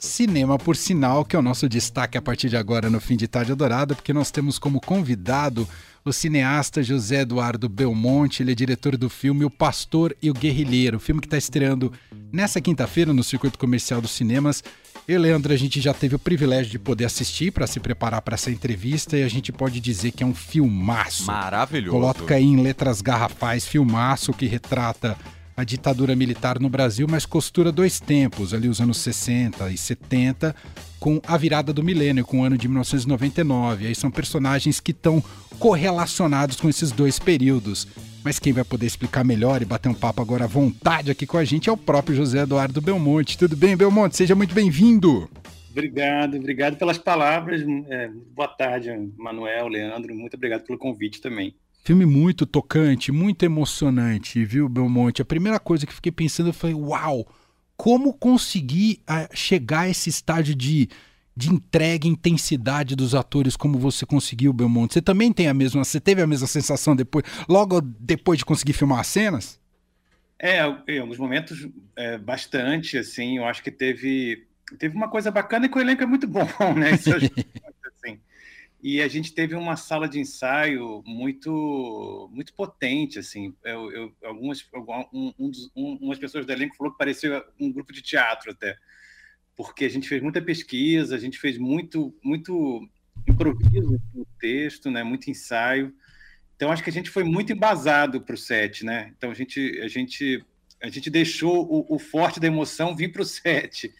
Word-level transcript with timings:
Cinema 0.00 0.58
por 0.58 0.78
Sinal, 0.78 1.26
que 1.26 1.36
é 1.36 1.38
o 1.38 1.42
nosso 1.42 1.68
destaque 1.68 2.16
a 2.16 2.22
partir 2.22 2.48
de 2.48 2.56
agora 2.56 2.88
no 2.88 2.98
Fim 2.98 3.18
de 3.18 3.28
Tarde 3.28 3.52
Adorada, 3.52 3.94
porque 3.94 4.14
nós 4.14 4.30
temos 4.30 4.58
como 4.58 4.80
convidado 4.80 5.68
o 6.02 6.10
cineasta 6.10 6.82
José 6.82 7.20
Eduardo 7.20 7.68
Belmonte. 7.68 8.42
Ele 8.42 8.52
é 8.52 8.54
diretor 8.54 8.96
do 8.96 9.10
filme 9.10 9.44
O 9.44 9.50
Pastor 9.50 10.16
e 10.22 10.30
o 10.30 10.32
Guerrilheiro, 10.32 10.98
filme 10.98 11.20
que 11.20 11.26
está 11.26 11.36
estreando 11.36 11.92
nessa 12.32 12.62
quinta-feira 12.62 13.12
no 13.12 13.22
circuito 13.22 13.58
comercial 13.58 14.00
dos 14.00 14.12
cinemas. 14.12 14.64
Eu 15.06 15.16
e 15.16 15.18
Leandro, 15.18 15.52
a 15.52 15.56
gente 15.56 15.82
já 15.82 15.92
teve 15.92 16.14
o 16.14 16.18
privilégio 16.18 16.70
de 16.70 16.78
poder 16.78 17.04
assistir 17.04 17.52
para 17.52 17.66
se 17.66 17.78
preparar 17.78 18.22
para 18.22 18.36
essa 18.36 18.50
entrevista 18.50 19.18
e 19.18 19.22
a 19.22 19.28
gente 19.28 19.52
pode 19.52 19.80
dizer 19.80 20.12
que 20.12 20.22
é 20.22 20.26
um 20.26 20.34
filmaço. 20.34 21.26
Maravilhoso. 21.26 21.94
Coloca 21.94 22.34
aí 22.34 22.44
em 22.44 22.62
letras 22.62 23.02
garrafais, 23.02 23.66
filmaço 23.66 24.32
que 24.32 24.46
retrata 24.46 25.14
a 25.60 25.64
ditadura 25.64 26.16
militar 26.16 26.58
no 26.58 26.70
Brasil, 26.70 27.06
mas 27.08 27.26
costura 27.26 27.70
dois 27.70 28.00
tempos, 28.00 28.54
ali 28.54 28.66
os 28.66 28.80
anos 28.80 28.96
60 28.96 29.70
e 29.70 29.76
70, 29.76 30.56
com 30.98 31.20
a 31.26 31.36
virada 31.36 31.70
do 31.70 31.82
milênio, 31.82 32.24
com 32.24 32.40
o 32.40 32.44
ano 32.44 32.56
de 32.56 32.66
1999. 32.66 33.86
Aí 33.86 33.94
são 33.94 34.10
personagens 34.10 34.80
que 34.80 34.92
estão 34.92 35.22
correlacionados 35.58 36.56
com 36.56 36.68
esses 36.68 36.90
dois 36.90 37.18
períodos. 37.18 37.86
Mas 38.24 38.38
quem 38.38 38.54
vai 38.54 38.64
poder 38.64 38.86
explicar 38.86 39.22
melhor 39.22 39.60
e 39.60 39.66
bater 39.66 39.90
um 39.90 39.94
papo 39.94 40.22
agora 40.22 40.44
à 40.44 40.48
vontade 40.48 41.10
aqui 41.10 41.26
com 41.26 41.36
a 41.36 41.44
gente 41.44 41.68
é 41.68 41.72
o 41.72 41.76
próprio 41.76 42.16
José 42.16 42.40
Eduardo 42.40 42.80
Belmonte. 42.80 43.36
Tudo 43.36 43.54
bem, 43.54 43.76
Belmonte? 43.76 44.16
Seja 44.16 44.34
muito 44.34 44.54
bem-vindo. 44.54 45.28
Obrigado, 45.70 46.36
obrigado 46.36 46.76
pelas 46.76 46.98
palavras. 46.98 47.62
É, 47.88 48.10
boa 48.34 48.48
tarde, 48.48 48.90
Manuel, 49.16 49.68
Leandro. 49.68 50.14
Muito 50.14 50.34
obrigado 50.34 50.64
pelo 50.64 50.78
convite 50.78 51.20
também. 51.20 51.54
Filme 51.82 52.04
muito 52.04 52.44
tocante, 52.44 53.10
muito 53.10 53.42
emocionante, 53.42 54.44
viu, 54.44 54.68
Belmonte? 54.68 55.22
A 55.22 55.24
primeira 55.24 55.58
coisa 55.58 55.86
que 55.86 55.94
fiquei 55.94 56.12
pensando 56.12 56.52
foi: 56.52 56.74
uau, 56.74 57.26
como 57.76 58.12
conseguir 58.12 59.00
ah, 59.06 59.26
chegar 59.32 59.80
a 59.80 59.88
esse 59.88 60.10
estágio 60.10 60.54
de, 60.54 60.90
de 61.34 61.48
entrega 61.48 62.06
e 62.06 62.10
intensidade 62.10 62.94
dos 62.94 63.14
atores 63.14 63.56
como 63.56 63.78
você 63.78 64.04
conseguiu, 64.04 64.52
Belmonte? 64.52 64.92
Você 64.92 65.00
também 65.00 65.32
tem 65.32 65.48
a 65.48 65.54
mesma, 65.54 65.82
você 65.82 65.98
teve 65.98 66.20
a 66.20 66.26
mesma 66.26 66.46
sensação 66.46 66.94
depois, 66.94 67.24
logo 67.48 67.80
depois 67.80 68.38
de 68.38 68.44
conseguir 68.44 68.74
filmar 68.74 69.00
as 69.00 69.06
cenas? 69.06 69.58
É, 70.38 70.60
em 70.88 70.98
alguns 70.98 71.16
momentos, 71.16 71.66
é, 71.96 72.18
bastante, 72.18 72.98
assim, 72.98 73.38
eu 73.38 73.46
acho 73.46 73.62
que 73.62 73.70
teve, 73.70 74.46
teve 74.78 74.94
uma 74.94 75.08
coisa 75.08 75.30
bacana 75.30 75.64
e 75.64 75.68
que 75.70 75.78
o 75.78 75.80
elenco 75.80 76.02
é 76.02 76.06
muito 76.06 76.26
bom, 76.28 76.46
né? 76.76 76.92
Isso, 76.92 77.10
assim, 77.14 78.20
e 78.82 79.02
a 79.02 79.08
gente 79.08 79.34
teve 79.34 79.54
uma 79.54 79.76
sala 79.76 80.08
de 80.08 80.18
ensaio 80.18 81.02
muito 81.06 82.30
muito 82.32 82.54
potente 82.54 83.18
assim. 83.18 83.54
Eu, 83.62 83.92
eu 83.92 84.16
algumas 84.24 84.66
um, 85.12 85.32
um, 85.38 85.50
um, 85.76 85.98
umas 86.00 86.18
pessoas 86.18 86.46
do 86.46 86.52
elenco 86.52 86.76
falou 86.76 86.92
que 86.92 86.98
parecia 86.98 87.44
um 87.58 87.70
grupo 87.70 87.92
de 87.92 88.02
teatro 88.02 88.50
até. 88.52 88.76
Porque 89.54 89.84
a 89.84 89.88
gente 89.88 90.08
fez 90.08 90.22
muita 90.22 90.40
pesquisa 90.40 91.14
a 91.14 91.18
gente 91.18 91.38
fez 91.38 91.58
muito 91.58 92.14
muito 92.24 92.88
improviso 93.28 94.00
no 94.14 94.26
texto 94.38 94.90
né? 94.90 95.02
Muito 95.02 95.30
ensaio. 95.30 95.94
Então 96.56 96.72
acho 96.72 96.82
que 96.82 96.90
a 96.90 96.92
gente 96.92 97.10
foi 97.10 97.24
muito 97.24 97.52
embasado 97.52 98.20
para 98.20 98.34
o 98.34 98.38
set 98.38 98.84
né? 98.84 99.12
Então 99.16 99.30
a 99.30 99.34
gente 99.34 99.78
a 99.82 99.88
gente 99.88 100.44
a 100.82 100.88
gente 100.88 101.10
deixou 101.10 101.66
o, 101.70 101.94
o 101.94 101.98
forte 101.98 102.40
da 102.40 102.46
emoção 102.46 102.96
vir 102.96 103.12
para 103.12 103.20
o 103.22 103.26
set 103.26 103.92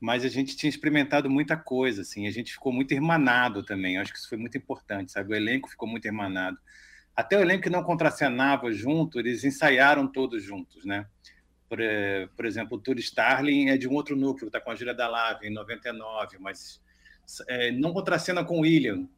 mas 0.00 0.24
a 0.24 0.28
gente 0.28 0.56
tinha 0.56 0.70
experimentado 0.70 1.28
muita 1.28 1.56
coisa, 1.56 2.02
assim, 2.02 2.26
a 2.26 2.30
gente 2.30 2.52
ficou 2.52 2.72
muito 2.72 2.94
irmanado 2.94 3.62
também, 3.62 3.98
acho 3.98 4.12
que 4.12 4.18
isso 4.18 4.28
foi 4.28 4.38
muito 4.38 4.56
importante, 4.56 5.12
sabe? 5.12 5.32
O 5.32 5.36
elenco 5.36 5.68
ficou 5.68 5.88
muito 5.88 6.06
irmanado. 6.06 6.58
Até 7.16 7.36
o 7.36 7.40
elenco 7.40 7.64
que 7.64 7.70
não 7.70 7.82
contracenava 7.82 8.70
junto, 8.72 9.18
eles 9.18 9.42
ensaiaram 9.42 10.06
todos 10.06 10.42
juntos, 10.42 10.84
né? 10.84 11.06
Por, 11.68 11.80
eh, 11.80 12.28
por 12.36 12.46
exemplo, 12.46 12.78
o 12.78 12.80
Turi 12.80 13.00
Starling 13.00 13.70
é 13.70 13.76
de 13.76 13.88
um 13.88 13.94
outro 13.94 14.14
núcleo, 14.14 14.46
está 14.46 14.60
com 14.60 14.70
a 14.70 14.74
Júlia 14.74 14.94
Dalave 14.94 15.48
em 15.48 15.50
99, 15.50 16.38
mas 16.38 16.80
é, 17.48 17.72
não 17.72 17.92
contracena 17.92 18.44
com 18.44 18.58
o 18.58 18.60
William, 18.60 19.08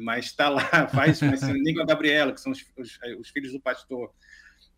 mas 0.00 0.26
está 0.26 0.48
lá, 0.48 0.60
faz 0.92 1.22
mas 1.22 1.42
nem 1.42 1.74
com 1.74 1.82
a 1.82 1.86
Gabriela, 1.86 2.32
que 2.32 2.40
são 2.40 2.52
os, 2.52 2.64
os, 2.76 2.98
os 3.20 3.30
filhos 3.30 3.52
do 3.52 3.60
pastor, 3.60 4.12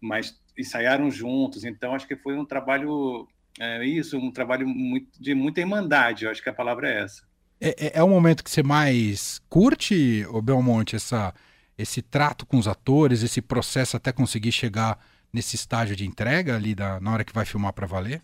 mas 0.00 0.38
ensaiaram 0.56 1.10
juntos, 1.10 1.64
então 1.64 1.94
acho 1.94 2.06
que 2.06 2.16
foi 2.16 2.36
um 2.36 2.44
trabalho 2.44 3.26
é 3.58 3.84
isso, 3.84 4.18
um 4.18 4.30
trabalho 4.30 4.66
muito, 4.68 5.20
de 5.20 5.34
muita 5.34 5.60
irmandade, 5.60 6.24
eu 6.24 6.30
acho 6.30 6.42
que 6.42 6.48
a 6.48 6.54
palavra 6.54 6.88
é 6.88 7.02
essa. 7.02 7.22
É, 7.60 7.86
é, 7.86 7.98
é 7.98 8.02
o 8.02 8.08
momento 8.08 8.44
que 8.44 8.50
você 8.50 8.62
mais 8.62 9.40
curte, 9.48 10.26
o 10.30 10.42
Belmonte, 10.42 10.96
essa, 10.96 11.34
esse 11.76 12.02
trato 12.02 12.44
com 12.44 12.58
os 12.58 12.68
atores, 12.68 13.22
esse 13.22 13.40
processo 13.40 13.96
até 13.96 14.12
conseguir 14.12 14.52
chegar 14.52 14.98
nesse 15.32 15.56
estágio 15.56 15.96
de 15.96 16.06
entrega 16.06 16.56
ali 16.56 16.74
da, 16.74 17.00
na 17.00 17.12
hora 17.12 17.24
que 17.24 17.32
vai 17.32 17.44
filmar 17.44 17.72
para 17.72 17.86
valer? 17.86 18.22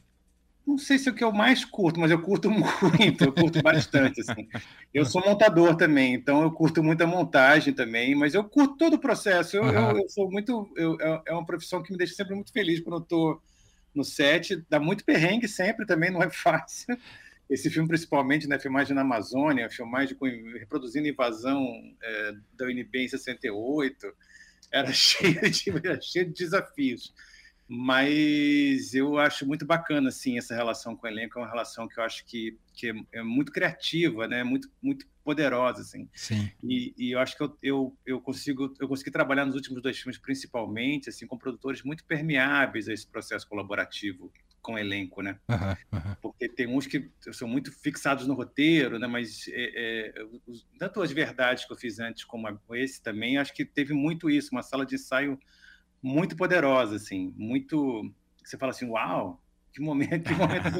Não 0.67 0.79
sei 0.79 0.97
se 0.97 1.09
é 1.09 1.13
o 1.13 1.15
que 1.15 1.25
eu 1.25 1.33
mais 1.33 1.65
curto, 1.65 1.99
mas 1.99 2.11
eu 2.11 2.21
curto 2.23 2.49
muito, 2.51 3.25
eu 3.25 3.33
curto 3.33 3.61
bastante. 3.63 4.21
Assim. 4.21 4.49
Eu 4.95 5.05
sou 5.05 5.25
montador 5.25 5.77
também, 5.77 6.15
então 6.15 6.43
eu 6.43 6.53
curto 6.53 6.83
muito 6.83 7.03
a 7.03 7.07
montagem 7.07 7.75
também, 7.75 8.15
mas 8.15 8.33
eu 8.33 8.45
curto 8.45 8.77
todo 8.77 8.95
o 8.95 8.99
processo. 8.99 9.57
Eu, 9.57 9.65
uhum. 9.65 9.91
eu, 9.91 9.99
eu 9.99 10.09
sou 10.09 10.31
muito. 10.31 10.71
Eu, 10.77 10.97
é, 11.01 11.23
é 11.27 11.33
uma 11.33 11.45
profissão 11.45 11.83
que 11.83 11.91
me 11.91 11.99
deixa 11.99 12.15
sempre 12.15 12.35
muito 12.35 12.53
feliz 12.53 12.81
quando 12.81 12.97
eu 12.97 13.03
estou 13.03 13.43
no 13.95 14.05
set, 14.05 14.65
dá 14.69 14.81
muito 14.81 15.05
perrengue 15.05 15.49
sempre, 15.49 15.87
também 15.87 16.11
não 16.11 16.23
é 16.23 16.31
fácil. 16.31 16.97
Esse 17.49 17.69
filme, 17.69 17.89
principalmente, 17.89 18.49
né, 18.49 18.59
filmagem 18.59 18.95
na 18.95 19.03
Amazônia, 19.03 19.69
filmagem 19.69 20.17
com, 20.17 20.27
reproduzindo 20.59 21.07
invasão 21.07 21.63
é, 22.03 22.33
da 22.55 22.67
UNB 22.67 23.05
em 23.05 23.09
68, 23.09 24.07
era 24.73 24.91
cheio 24.93 25.41
de, 25.51 25.71
era 25.71 26.01
cheio 26.01 26.27
de 26.27 26.33
desafios. 26.33 27.13
Mas 27.69 28.95
eu 28.95 29.19
acho 29.19 29.47
muito 29.47 29.65
bacana, 29.65 30.09
assim, 30.09 30.37
essa 30.37 30.55
relação 30.55 30.97
com 30.97 31.07
o 31.07 31.11
elenco, 31.11 31.39
é 31.39 31.43
uma 31.43 31.49
relação 31.49 31.89
que 31.89 31.99
eu 31.99 32.05
acho 32.05 32.25
que, 32.27 32.59
que 32.75 32.91
é, 32.91 32.95
é 33.13 33.23
muito 33.23 33.53
criativa, 33.53 34.27
né, 34.27 34.43
muito, 34.43 34.71
muito 34.83 35.07
poderosa, 35.23 35.83
assim. 35.83 36.09
Sim. 36.15 36.51
E, 36.63 36.95
e 36.97 37.13
eu 37.13 37.21
acho 37.21 37.37
que 37.37 37.43
eu, 37.43 37.59
eu, 37.63 37.97
eu, 38.05 38.21
consigo 38.21 38.75
eu 38.81 38.89
consegui 38.89 39.11
trabalhar 39.11 39.45
nos 39.45 39.55
últimos 39.55 39.83
dois 39.83 39.99
filmes, 39.99 40.19
principalmente, 40.19 41.09
assim, 41.09 41.27
com 41.27 41.39
produtores 41.39 41.83
muito 41.83 42.05
permeáveis 42.05 42.89
a 42.89 42.93
esse 42.93 43.07
processo 43.07 43.49
colaborativo 43.49 44.33
com 44.61 44.79
elenco, 44.79 45.23
né? 45.23 45.39
Uhum, 45.49 45.99
uhum. 45.99 46.17
Porque 46.23 46.49
tem 46.49 46.69
uns 46.69 46.87
que 46.87 47.11
são 47.33 47.49
muito 47.49 47.73
fixados 47.73 48.27
no 48.27 48.35
roteiro, 48.35 48.99
né? 48.99 49.07
Mas 49.07 49.49
é, 49.49 49.73
é, 49.75 50.27
tanto 50.79 51.03
as 51.03 51.11
verdades 51.11 51.65
que 51.65 51.73
eu 51.73 51.77
fiz 51.77 51.99
antes 51.99 52.25
como 52.25 52.49
esse 52.75 53.03
também, 53.03 53.39
acho 53.39 53.53
que 53.53 53.65
teve 53.65 53.93
muito 53.93 54.31
isso, 54.31 54.51
uma 54.53 54.63
sala 54.63 54.87
de 54.87 54.95
ensaio 54.95 55.39
muito 56.03 56.37
poderosa, 56.37 56.97
assim, 56.97 57.35
muito. 57.37 58.13
Você 58.45 58.57
fala 58.57 58.71
assim, 58.71 58.89
uau, 58.89 59.43
que 59.73 59.81
momento, 59.81 60.23
que 60.23 60.35
momento 60.35 60.65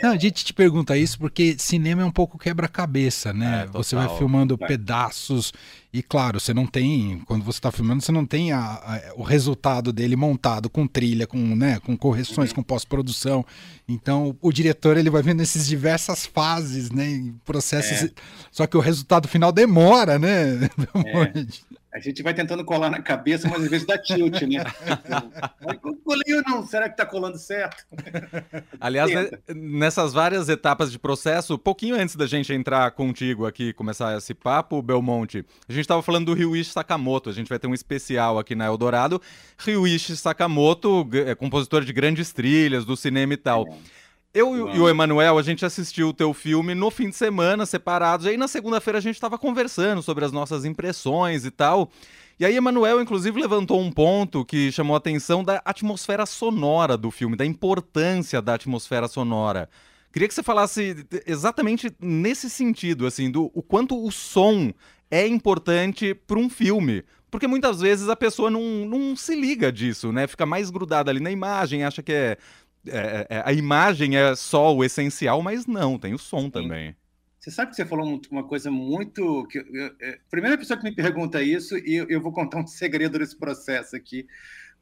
Não, 0.00 0.12
a 0.12 0.16
gente 0.16 0.44
te 0.44 0.52
pergunta 0.52 0.96
isso 0.96 1.18
porque 1.18 1.56
cinema 1.58 2.02
é 2.02 2.04
um 2.04 2.10
pouco 2.10 2.38
quebra-cabeça, 2.38 3.32
né? 3.32 3.64
É, 3.64 3.66
você 3.66 3.96
vai 3.96 4.08
filmando 4.16 4.56
vai. 4.56 4.68
pedaços 4.68 5.52
e, 5.92 6.02
claro, 6.02 6.38
você 6.38 6.54
não 6.54 6.66
tem, 6.66 7.20
quando 7.26 7.42
você 7.42 7.58
está 7.58 7.72
filmando, 7.72 8.02
você 8.02 8.12
não 8.12 8.26
tem 8.26 8.52
a, 8.52 8.60
a, 8.60 9.00
o 9.16 9.22
resultado 9.22 9.92
dele 9.92 10.14
montado 10.14 10.68
com 10.68 10.86
trilha, 10.86 11.26
com, 11.26 11.38
né, 11.56 11.80
com 11.80 11.96
correções, 11.96 12.50
uhum. 12.50 12.56
com 12.56 12.62
pós-produção. 12.62 13.44
Então, 13.88 14.36
o 14.40 14.52
diretor 14.52 14.96
ele 14.96 15.10
vai 15.10 15.22
vendo 15.22 15.40
essas 15.40 15.66
diversas 15.66 16.26
fases, 16.26 16.90
né? 16.90 17.32
Processos. 17.44 18.04
É. 18.04 18.10
Só 18.52 18.66
que 18.66 18.76
o 18.76 18.80
resultado 18.80 19.26
final 19.26 19.50
demora, 19.50 20.18
né? 20.18 20.68
A 21.92 21.98
gente 21.98 22.22
vai 22.22 22.34
tentando 22.34 22.64
colar 22.64 22.90
na 22.90 23.00
cabeça, 23.00 23.48
mas 23.48 23.62
às 23.62 23.70
vezes 23.70 23.86
dá 23.86 23.96
tilt, 23.96 24.42
né? 24.42 24.62
Colei 26.04 26.34
ou 26.34 26.42
não? 26.46 26.66
Será 26.66 26.86
que 26.86 26.94
está 26.94 27.06
colando 27.06 27.38
certo? 27.38 27.84
Aliás, 28.78 29.10
né, 29.10 29.30
nessas 29.54 30.12
várias 30.12 30.48
etapas 30.48 30.92
de 30.92 30.98
processo, 30.98 31.58
pouquinho 31.58 31.96
antes 31.96 32.14
da 32.14 32.26
gente 32.26 32.52
entrar 32.52 32.90
contigo 32.90 33.46
aqui, 33.46 33.72
começar 33.72 34.16
esse 34.18 34.34
papo, 34.34 34.82
Belmonte, 34.82 35.44
a 35.66 35.72
gente 35.72 35.82
estava 35.82 36.02
falando 36.02 36.26
do 36.26 36.34
Ryuichi 36.34 36.70
Sakamoto. 36.70 37.30
A 37.30 37.32
gente 37.32 37.48
vai 37.48 37.58
ter 37.58 37.66
um 37.66 37.74
especial 37.74 38.38
aqui 38.38 38.54
na 38.54 38.66
Eldorado. 38.66 39.20
Ryuichi 39.58 40.14
Sakamoto, 40.16 41.08
é 41.26 41.34
compositor 41.34 41.84
de 41.84 41.92
grandes 41.92 42.32
trilhas 42.32 42.84
do 42.84 42.96
cinema 42.96 43.32
e 43.32 43.38
tal. 43.38 43.66
É. 43.66 43.98
Eu 44.34 44.50
Uau. 44.50 44.76
e 44.76 44.78
o 44.78 44.88
Emanuel, 44.88 45.38
a 45.38 45.42
gente 45.42 45.64
assistiu 45.64 46.10
o 46.10 46.14
teu 46.14 46.34
filme 46.34 46.74
no 46.74 46.90
fim 46.90 47.08
de 47.08 47.16
semana, 47.16 47.64
separados. 47.64 48.26
E 48.26 48.30
aí 48.30 48.36
na 48.36 48.46
segunda-feira 48.46 48.98
a 48.98 49.02
gente 49.02 49.14
estava 49.14 49.38
conversando 49.38 50.02
sobre 50.02 50.24
as 50.24 50.32
nossas 50.32 50.64
impressões 50.64 51.44
e 51.44 51.50
tal. 51.50 51.90
E 52.38 52.44
aí, 52.44 52.54
Emanuel, 52.54 53.00
inclusive, 53.00 53.40
levantou 53.40 53.80
um 53.80 53.90
ponto 53.90 54.44
que 54.44 54.70
chamou 54.70 54.94
a 54.94 54.98
atenção 54.98 55.42
da 55.42 55.60
atmosfera 55.64 56.24
sonora 56.24 56.96
do 56.96 57.10
filme, 57.10 57.36
da 57.36 57.44
importância 57.44 58.40
da 58.40 58.54
atmosfera 58.54 59.08
sonora. 59.08 59.68
Queria 60.12 60.28
que 60.28 60.34
você 60.34 60.42
falasse 60.42 61.04
exatamente 61.26 61.90
nesse 62.00 62.48
sentido, 62.48 63.06
assim, 63.06 63.28
do 63.28 63.50
o 63.52 63.60
quanto 63.60 64.00
o 64.00 64.12
som 64.12 64.72
é 65.10 65.26
importante 65.26 66.14
para 66.14 66.38
um 66.38 66.48
filme. 66.48 67.02
Porque 67.28 67.48
muitas 67.48 67.80
vezes 67.80 68.08
a 68.08 68.14
pessoa 68.16 68.50
não, 68.50 68.86
não 68.86 69.16
se 69.16 69.34
liga 69.34 69.72
disso, 69.72 70.12
né? 70.12 70.26
Fica 70.28 70.46
mais 70.46 70.70
grudada 70.70 71.10
ali 71.10 71.20
na 71.20 71.30
imagem, 71.30 71.84
acha 71.84 72.02
que 72.02 72.12
é 72.12 72.38
é, 72.86 73.26
é, 73.28 73.42
a 73.44 73.52
imagem 73.52 74.16
é 74.16 74.34
só 74.34 74.74
o 74.74 74.84
essencial, 74.84 75.42
mas 75.42 75.66
não, 75.66 75.98
tem 75.98 76.14
o 76.14 76.18
som 76.18 76.42
Sim. 76.42 76.50
também. 76.50 76.96
Você 77.38 77.50
sabe 77.50 77.70
que 77.70 77.76
você 77.76 77.86
falou 77.86 78.20
uma 78.30 78.44
coisa 78.44 78.70
muito. 78.70 79.46
Que, 79.46 79.58
é, 80.00 80.18
primeira 80.30 80.58
pessoa 80.58 80.78
que 80.78 80.84
me 80.84 80.94
pergunta 80.94 81.42
isso, 81.42 81.76
e 81.78 81.94
eu, 82.08 82.20
vou 82.20 82.32
contar 82.32 82.58
um 82.58 82.66
segredo 82.68 83.18
desse 83.18 83.36
processo 83.36 83.96
aqui, 83.96 84.26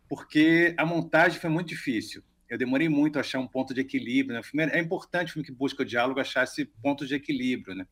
porque 0.09 0.75
a 0.77 0.85
montagem 0.85 1.39
foi 1.39 1.51
muito 1.51 1.69
difícil. 1.69 2.23
eu 2.49 2.59
demorei 2.59 2.89
muito 2.89 3.19
a 3.19 3.21
achar 3.21 3.39
um 3.39 3.47
ponto 3.47 3.75
de 3.75 3.81
equilíbrio. 3.81 4.41
Né? 4.55 4.69
É, 4.73 4.79
é 4.79 4.83
importante 4.83 5.31
o 5.31 5.33
filme 5.35 5.47
que 5.47 5.53
busca 5.53 5.83
o 5.83 5.87
diálogo 5.87 6.19
achar 6.19 6.45
esse 6.45 6.65
ponto 6.65 7.07
de 7.07 7.15
equilíbrio, 7.15 7.75
né? 7.75 7.87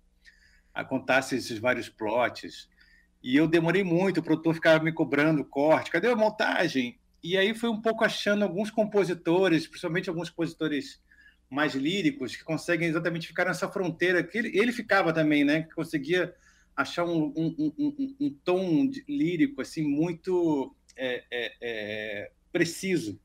A 0.72 0.84
contar 0.84 1.20
esses 1.20 1.56
vários 1.58 1.88
plots. 1.88 2.68
E 3.22 3.36
eu 3.36 3.46
demorei 3.46 3.84
muito, 3.84 4.18
o 4.18 4.22
produtor 4.22 4.54
ficava 4.54 4.82
me 4.82 4.92
cobrando 4.92 5.44
corte, 5.44 5.90
cadê 5.90 6.08
a 6.08 6.16
montagem? 6.16 6.98
E 7.24 7.38
aí 7.38 7.54
foi 7.54 7.70
um 7.70 7.80
pouco 7.80 8.04
achando 8.04 8.42
alguns 8.42 8.70
compositores, 8.70 9.66
principalmente 9.66 10.10
alguns 10.10 10.28
compositores 10.28 11.02
mais 11.48 11.74
líricos, 11.74 12.36
que 12.36 12.44
conseguem 12.44 12.86
exatamente 12.86 13.26
ficar 13.26 13.46
nessa 13.46 13.66
fronteira, 13.66 14.22
que 14.22 14.36
ele, 14.36 14.58
ele 14.58 14.72
ficava 14.72 15.10
também, 15.10 15.42
né? 15.42 15.62
Que 15.62 15.74
conseguia 15.74 16.34
achar 16.76 17.06
um, 17.06 17.32
um, 17.34 17.72
um, 17.78 18.16
um 18.20 18.30
tom 18.44 18.90
lírico 19.08 19.62
assim 19.62 19.82
muito 19.82 20.76
é, 20.94 21.24
é, 21.30 21.52
é, 21.62 22.30
preciso. 22.52 23.18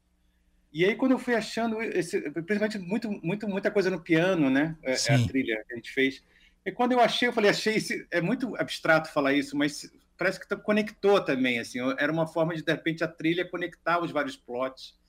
E 0.71 0.85
aí 0.85 0.95
quando 0.95 1.11
eu 1.11 1.19
fui 1.19 1.35
achando, 1.35 1.81
esse, 1.81 2.21
principalmente 2.31 2.79
muito, 2.79 3.11
muito, 3.21 3.49
muita 3.49 3.69
coisa 3.69 3.89
no 3.89 4.01
piano, 4.01 4.49
né? 4.49 4.77
É, 4.81 4.93
é 4.93 5.13
a 5.13 5.27
trilha 5.27 5.61
que 5.67 5.73
a 5.73 5.75
gente 5.75 5.91
fez. 5.91 6.23
E 6.65 6.71
quando 6.71 6.93
eu 6.93 7.01
achei, 7.01 7.27
eu 7.27 7.33
falei, 7.33 7.49
achei 7.51 7.75
esse, 7.75 8.07
é 8.11 8.21
muito 8.21 8.55
abstrato 8.55 9.11
falar 9.11 9.33
isso, 9.33 9.57
mas 9.57 9.91
parece 10.19 10.37
que 10.37 10.55
conectou 10.57 11.23
também, 11.23 11.59
assim, 11.59 11.79
era 11.97 12.11
uma 12.11 12.27
forma 12.27 12.53
de 12.53 12.61
de 12.61 12.71
repente 12.71 13.05
a 13.05 13.07
trilha 13.07 13.49
conectar 13.49 14.03
os 14.03 14.11
vários 14.11 14.35
plots 14.35 14.99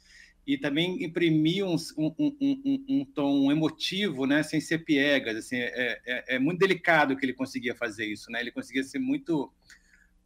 e 0.46 0.56
também 0.56 1.02
imprimir 1.04 1.66
um, 1.66 1.74
um, 1.98 2.14
um, 2.18 2.84
um, 2.88 3.04
tom 3.04 3.50
emotivo, 3.50 4.24
né, 4.24 4.44
sem 4.44 4.60
ser 4.60 4.78
piegas, 4.84 5.36
assim, 5.36 5.56
é, 5.56 6.00
é, 6.06 6.36
é, 6.36 6.38
muito 6.38 6.60
delicado 6.60 7.16
que 7.16 7.26
ele 7.26 7.34
conseguia 7.34 7.74
fazer 7.74 8.06
isso, 8.06 8.30
né, 8.30 8.40
ele 8.40 8.52
conseguia 8.52 8.84
ser 8.84 9.00
muito 9.00 9.52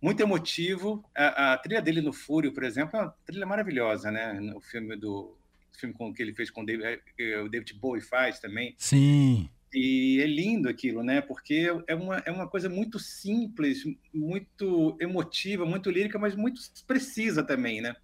muito 0.03 0.21
emotivo, 0.21 1.03
a, 1.17 1.55
a, 1.55 1.59
trilha 1.59 1.81
dele 1.81 2.03
no 2.03 2.13
Fúrio, 2.13 2.53
por 2.53 2.63
exemplo, 2.63 2.95
é 2.95 3.03
uma 3.03 3.15
trilha 3.25 3.47
maravilhosa, 3.47 4.11
né, 4.11 4.35
no 4.35 4.61
filme 4.61 4.97
do 4.97 5.35
filme 5.73 5.95
com 5.95 6.13
que 6.13 6.23
ele 6.23 6.35
fez 6.35 6.51
com 6.51 6.61
o 6.61 6.67
David, 6.67 7.01
é, 7.19 7.41
o 7.41 7.49
David 7.49 7.73
Bowie 7.75 8.03
faz 8.03 8.39
também. 8.39 8.75
Sim. 8.77 9.49
E 9.75 10.21
é 10.23 10.27
lindo 10.27 10.69
aquilo, 10.69 11.03
né? 11.03 11.21
Porque 11.21 11.69
é 11.89 11.95
uma, 11.95 12.19
é 12.25 12.31
uma 12.31 12.47
coisa 12.47 12.69
muito 12.69 12.99
simples, 12.99 13.83
muito 14.13 14.97
emotiva, 15.01 15.67
muito 15.67 15.91
lírica, 15.91 16.19
mas 16.19 16.37
muito 16.37 16.61
precisa 16.87 17.43
também, 17.43 17.81
né? 17.81 17.97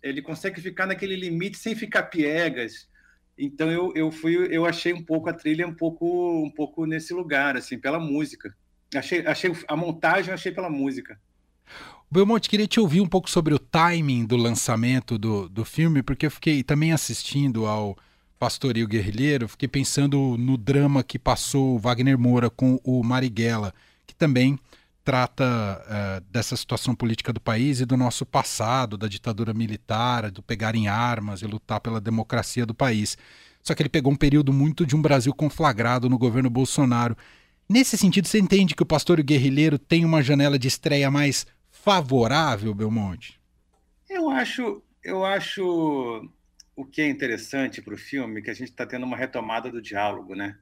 Ele 0.00 0.22
consegue 0.22 0.60
ficar 0.60 0.86
naquele 0.86 1.16
limite 1.16 1.58
sem 1.58 1.74
ficar 1.74 2.04
piegas. 2.04 2.88
Então 3.36 3.70
eu, 3.70 3.92
eu 3.96 4.12
fui, 4.12 4.36
eu 4.54 4.64
achei 4.64 4.92
um 4.92 5.02
pouco 5.02 5.28
a 5.28 5.32
trilha 5.32 5.66
um 5.66 5.74
pouco 5.74 6.44
um 6.44 6.50
pouco 6.50 6.86
nesse 6.86 7.12
lugar, 7.12 7.56
assim, 7.56 7.76
pela 7.76 7.98
música. 7.98 8.54
Achei, 8.94 9.26
achei 9.26 9.52
a 9.66 9.76
montagem, 9.76 10.32
achei 10.32 10.52
pela 10.52 10.70
música. 10.70 11.20
Belmonte, 12.10 12.48
queria 12.48 12.66
te 12.66 12.80
ouvir 12.80 13.00
um 13.00 13.06
pouco 13.06 13.30
sobre 13.30 13.54
o 13.54 13.58
timing 13.58 14.26
do 14.26 14.36
lançamento 14.36 15.16
do, 15.16 15.48
do 15.48 15.64
filme, 15.64 16.02
porque 16.02 16.26
eu 16.26 16.30
fiquei 16.30 16.62
também 16.62 16.92
assistindo 16.92 17.66
ao 17.66 17.96
Pastorio 18.40 18.88
Guerrilheiro, 18.88 19.46
fiquei 19.46 19.68
pensando 19.68 20.34
no 20.38 20.56
drama 20.56 21.02
que 21.02 21.18
passou 21.18 21.78
Wagner 21.78 22.18
Moura 22.18 22.48
com 22.48 22.80
o 22.82 23.04
Marighella, 23.04 23.74
que 24.06 24.14
também 24.14 24.58
trata 25.04 25.44
uh, 25.44 26.24
dessa 26.32 26.56
situação 26.56 26.94
política 26.94 27.34
do 27.34 27.40
país 27.40 27.80
e 27.80 27.84
do 27.84 27.98
nosso 27.98 28.24
passado, 28.24 28.96
da 28.96 29.06
ditadura 29.08 29.52
militar, 29.52 30.30
do 30.30 30.42
pegar 30.42 30.74
em 30.74 30.88
armas 30.88 31.42
e 31.42 31.46
lutar 31.46 31.82
pela 31.82 32.00
democracia 32.00 32.64
do 32.64 32.72
país. 32.72 33.18
Só 33.62 33.74
que 33.74 33.82
ele 33.82 33.90
pegou 33.90 34.10
um 34.10 34.16
período 34.16 34.54
muito 34.54 34.86
de 34.86 34.96
um 34.96 35.02
Brasil 35.02 35.34
conflagrado 35.34 36.08
no 36.08 36.16
governo 36.16 36.48
Bolsonaro. 36.48 37.14
Nesse 37.68 37.98
sentido, 37.98 38.26
você 38.26 38.38
entende 38.38 38.74
que 38.74 38.82
o 38.82 38.86
Pastorio 38.86 39.22
Guerrilheiro 39.22 39.78
tem 39.78 40.02
uma 40.02 40.22
janela 40.22 40.58
de 40.58 40.66
estreia 40.66 41.10
mais 41.10 41.46
favorável, 41.70 42.72
Belmonte? 42.74 43.38
Eu 44.08 44.30
acho, 44.30 44.82
eu 45.04 45.26
acho 45.26 46.26
o 46.80 46.86
que 46.86 47.02
é 47.02 47.08
interessante 47.08 47.82
para 47.82 47.92
o 47.92 47.98
filme 47.98 48.40
é 48.40 48.42
que 48.42 48.50
a 48.50 48.54
gente 48.54 48.70
está 48.70 48.86
tendo 48.86 49.04
uma 49.04 49.16
retomada 49.16 49.70
do 49.70 49.82
diálogo, 49.82 50.34
né? 50.34 50.58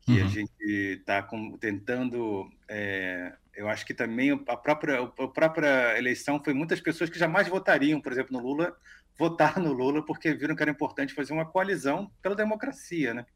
Que 0.00 0.12
uhum. 0.12 0.24
a 0.24 0.28
gente 0.28 0.64
está 0.64 1.28
tentando. 1.60 2.50
É, 2.66 3.36
eu 3.54 3.68
acho 3.68 3.84
que 3.84 3.92
também 3.92 4.30
a 4.48 4.56
própria, 4.56 4.98
a 5.02 5.28
própria 5.28 5.98
eleição 5.98 6.42
foi 6.42 6.54
muitas 6.54 6.80
pessoas 6.80 7.10
que 7.10 7.18
jamais 7.18 7.48
votariam, 7.48 8.00
por 8.00 8.12
exemplo, 8.12 8.32
no 8.32 8.42
Lula, 8.42 8.74
votar 9.18 9.60
no 9.60 9.74
Lula 9.74 10.02
porque 10.06 10.32
viram 10.32 10.56
que 10.56 10.62
era 10.62 10.70
importante 10.70 11.12
fazer 11.12 11.34
uma 11.34 11.44
coalizão 11.44 12.10
pela 12.22 12.34
democracia, 12.34 13.12
né? 13.12 13.26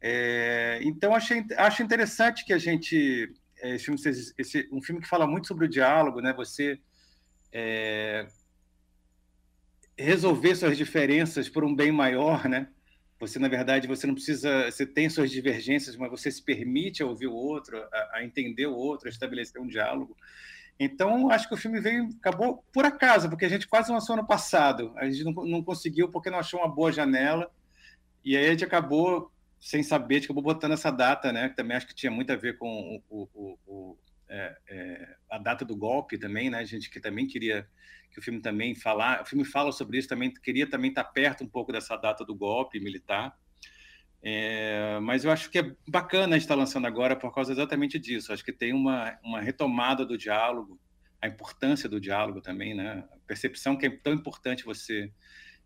É, 0.00 0.80
então 0.82 1.14
achei, 1.14 1.44
acho 1.58 1.82
interessante 1.82 2.44
que 2.44 2.54
a 2.54 2.58
gente 2.58 3.30
esse 3.62 3.84
filme, 3.84 4.00
esse, 4.38 4.68
um 4.72 4.82
filme 4.82 5.00
que 5.00 5.08
fala 5.08 5.26
muito 5.26 5.46
sobre 5.46 5.66
o 5.66 5.68
diálogo, 5.68 6.22
né? 6.22 6.32
Você 6.32 6.80
é, 7.52 8.26
resolver 10.02 10.54
suas 10.54 10.76
diferenças 10.76 11.48
por 11.48 11.64
um 11.64 11.74
bem 11.74 11.92
maior, 11.92 12.48
né? 12.48 12.68
Você, 13.20 13.38
na 13.38 13.48
verdade, 13.48 13.86
você 13.86 14.06
não 14.06 14.14
precisa, 14.14 14.70
você 14.70 14.84
tem 14.84 15.08
suas 15.08 15.30
divergências, 15.30 15.96
mas 15.96 16.10
você 16.10 16.30
se 16.30 16.42
permite 16.42 17.02
a 17.02 17.06
ouvir 17.06 17.28
o 17.28 17.34
outro, 17.34 17.78
a, 17.80 18.18
a 18.18 18.24
entender 18.24 18.66
o 18.66 18.74
outro, 18.74 19.06
a 19.06 19.10
estabelecer 19.10 19.60
um 19.60 19.66
diálogo. 19.68 20.16
Então, 20.78 21.30
acho 21.30 21.46
que 21.46 21.54
o 21.54 21.56
filme 21.56 21.80
veio, 21.80 22.08
acabou 22.18 22.64
por 22.72 22.84
acaso, 22.84 23.28
porque 23.28 23.44
a 23.44 23.48
gente 23.48 23.68
quase 23.68 23.92
lançou 23.92 24.14
ano 24.14 24.26
passado. 24.26 24.92
A 24.96 25.08
gente 25.08 25.22
não, 25.22 25.32
não 25.32 25.62
conseguiu 25.62 26.08
porque 26.08 26.30
não 26.30 26.40
achou 26.40 26.58
uma 26.58 26.68
boa 26.68 26.90
janela. 26.90 27.48
E 28.24 28.36
aí 28.36 28.46
a 28.46 28.50
gente 28.50 28.64
acabou, 28.64 29.30
sem 29.60 29.84
saber, 29.84 30.24
acabou 30.24 30.42
botando 30.42 30.72
essa 30.72 30.90
data, 30.90 31.32
né? 31.32 31.48
Que 31.48 31.56
também 31.56 31.76
acho 31.76 31.86
que 31.86 31.94
tinha 31.94 32.10
muito 32.10 32.32
a 32.32 32.36
ver 32.36 32.58
com 32.58 33.00
o, 33.08 33.28
o, 33.32 33.58
o 33.66 33.96
é, 34.32 34.56
é, 34.66 35.16
a 35.30 35.36
data 35.36 35.62
do 35.62 35.76
golpe 35.76 36.16
também, 36.16 36.48
né? 36.48 36.58
A 36.58 36.64
gente 36.64 36.88
que 36.88 36.98
também 36.98 37.26
queria 37.26 37.68
que 38.10 38.18
o 38.18 38.22
filme 38.22 38.40
também 38.40 38.74
falar, 38.74 39.22
o 39.22 39.26
filme 39.26 39.44
fala 39.44 39.72
sobre 39.72 39.98
isso 39.98 40.08
também, 40.08 40.32
queria 40.32 40.68
também 40.68 40.90
estar 40.90 41.04
perto 41.04 41.44
um 41.44 41.48
pouco 41.48 41.72
dessa 41.72 41.96
data 41.96 42.24
do 42.24 42.34
golpe 42.34 42.80
militar. 42.80 43.38
É, 44.22 44.98
mas 45.00 45.24
eu 45.24 45.30
acho 45.30 45.50
que 45.50 45.58
é 45.58 45.74
bacana 45.86 46.36
estar 46.36 46.54
lançando 46.54 46.86
agora 46.86 47.16
por 47.16 47.34
causa 47.34 47.52
exatamente 47.52 47.98
disso. 47.98 48.32
Acho 48.32 48.44
que 48.44 48.52
tem 48.52 48.72
uma, 48.72 49.18
uma 49.22 49.40
retomada 49.40 50.04
do 50.06 50.16
diálogo, 50.16 50.80
a 51.20 51.28
importância 51.28 51.88
do 51.88 52.00
diálogo 52.00 52.40
também, 52.40 52.74
né? 52.74 53.04
A 53.12 53.18
percepção 53.26 53.76
que 53.76 53.86
é 53.86 53.90
tão 53.90 54.12
importante 54.12 54.64
você 54.64 55.12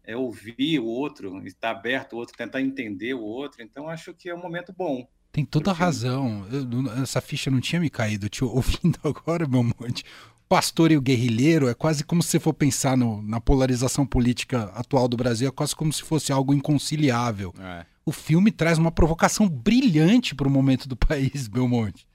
é, 0.02 0.16
ouvir 0.16 0.80
o 0.80 0.86
outro, 0.86 1.44
estar 1.46 1.70
aberto 1.70 2.14
ao 2.14 2.20
outro, 2.20 2.36
tentar 2.36 2.60
entender 2.60 3.14
o 3.14 3.22
outro. 3.22 3.62
Então 3.62 3.88
acho 3.88 4.14
que 4.14 4.28
é 4.28 4.34
um 4.34 4.42
momento 4.42 4.72
bom. 4.72 5.08
Tem 5.36 5.44
toda 5.44 5.70
a 5.70 5.74
razão. 5.74 6.46
Eu, 6.50 7.02
essa 7.02 7.20
ficha 7.20 7.50
não 7.50 7.60
tinha 7.60 7.78
me 7.78 7.90
caído. 7.90 8.26
Te 8.26 8.42
ouvindo 8.42 8.98
agora, 9.04 9.46
meu 9.46 9.62
monte 9.62 10.02
pastor 10.48 10.90
e 10.90 10.96
o 10.96 11.00
guerrilheiro 11.02 11.68
é 11.68 11.74
quase 11.74 12.02
como 12.04 12.22
se 12.22 12.38
for 12.38 12.54
pensar 12.54 12.96
no, 12.96 13.20
na 13.20 13.38
polarização 13.38 14.06
política 14.06 14.70
atual 14.74 15.06
do 15.08 15.16
Brasil, 15.16 15.46
é 15.46 15.50
quase 15.50 15.76
como 15.76 15.92
se 15.92 16.02
fosse 16.02 16.32
algo 16.32 16.54
inconciliável. 16.54 17.52
É. 17.60 17.84
O 18.06 18.12
filme 18.12 18.50
traz 18.50 18.78
uma 18.78 18.90
provocação 18.90 19.46
brilhante 19.46 20.34
para 20.34 20.48
o 20.48 20.50
momento 20.50 20.88
do 20.88 20.96
país, 20.96 21.48
Belmonte. 21.48 22.06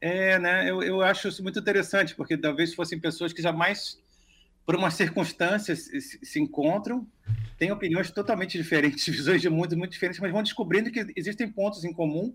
É, 0.00 0.38
né? 0.38 0.70
Eu, 0.70 0.84
eu 0.84 1.02
acho 1.02 1.26
isso 1.26 1.42
muito 1.42 1.58
interessante, 1.58 2.14
porque 2.14 2.36
talvez 2.36 2.74
fossem 2.74 3.00
pessoas 3.00 3.32
que 3.32 3.42
jamais, 3.42 3.98
por 4.64 4.76
uma 4.76 4.90
circunstância, 4.90 5.74
se, 5.74 6.00
se 6.00 6.40
encontram, 6.40 7.06
têm 7.58 7.72
opiniões 7.72 8.10
totalmente 8.10 8.56
diferentes, 8.58 9.06
visões 9.06 9.40
de 9.40 9.50
mundo 9.50 9.76
muito 9.76 9.92
diferentes, 9.92 10.20
mas 10.20 10.32
vão 10.32 10.42
descobrindo 10.42 10.90
que 10.90 11.12
existem 11.16 11.48
pontos 11.48 11.84
em 11.84 11.92
comum 11.92 12.32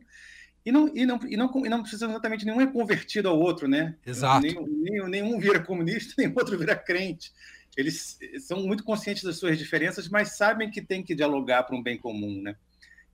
e 0.67 0.71
não, 0.71 0.91
e 0.93 1.05
não, 1.05 1.19
e 1.25 1.37
não, 1.37 1.65
e 1.65 1.69
não 1.69 1.81
precisa 1.81 2.07
exatamente 2.07 2.45
nenhum 2.45 2.59
é 2.59 2.67
convertido 2.67 3.29
ao 3.29 3.39
outro, 3.39 3.69
né? 3.69 3.95
Exato. 4.05 4.45
Nenhum, 4.45 5.07
nenhum 5.07 5.39
vira 5.39 5.61
comunista, 5.61 6.13
nem 6.19 6.27
outro 6.27 6.57
vira 6.57 6.75
crente. 6.75 7.31
Eles 7.77 8.19
são 8.39 8.63
muito 8.63 8.83
conscientes 8.83 9.23
das 9.23 9.37
suas 9.37 9.57
diferenças, 9.57 10.09
mas 10.09 10.35
sabem 10.35 10.69
que 10.69 10.81
tem 10.81 11.01
que 11.01 11.15
dialogar 11.15 11.63
para 11.63 11.75
um 11.75 11.81
bem 11.81 11.97
comum, 11.97 12.41
né? 12.41 12.55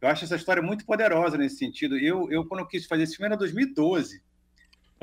Eu 0.02 0.08
acho 0.08 0.26
essa 0.26 0.36
história 0.36 0.64
muito 0.64 0.84
poderosa 0.84 1.38
nesse 1.38 1.58
sentido. 1.58 1.96
Eu, 1.96 2.28
eu 2.32 2.44
quando 2.46 2.62
eu 2.62 2.68
quis 2.68 2.88
fazer 2.88 3.04
esse 3.04 3.16
filme, 3.16 3.28
era 3.28 3.38
2012. 3.38 4.20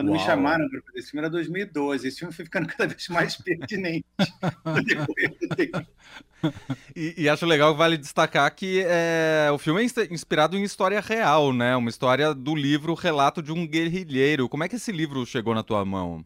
Quando 0.01 0.13
Uau. 0.13 0.19
me 0.19 0.25
chamaram 0.25 0.67
para 0.71 0.81
fazer 0.81 0.99
esse 0.99 1.11
filme, 1.11 1.27
era 1.27 1.31
2012. 1.31 2.09
Esse 2.09 2.19
filme 2.21 2.33
foi 2.33 2.45
ficando 2.47 2.67
cada 2.67 2.87
vez 2.87 3.07
mais 3.09 3.37
pertinente. 3.45 4.07
e, 6.97 7.15
e, 7.19 7.29
acho 7.29 7.45
legal, 7.45 7.77
vale 7.77 7.99
destacar 7.99 8.51
que 8.55 8.83
é, 8.83 9.51
o 9.53 9.59
filme 9.59 9.83
é 9.83 10.05
inspirado 10.11 10.57
em 10.57 10.63
história 10.63 11.01
real, 11.01 11.53
né? 11.53 11.77
Uma 11.77 11.91
história 11.91 12.33
do 12.33 12.55
livro 12.55 12.95
Relato 12.95 13.43
de 13.43 13.53
um 13.53 13.67
Guerrilheiro. 13.67 14.49
Como 14.49 14.65
é 14.65 14.71
que 14.71 14.77
esse 14.77 14.91
livro 14.91 15.27
chegou 15.27 15.55
na 15.55 15.63
tua 15.63 15.85
mão? 15.85 16.25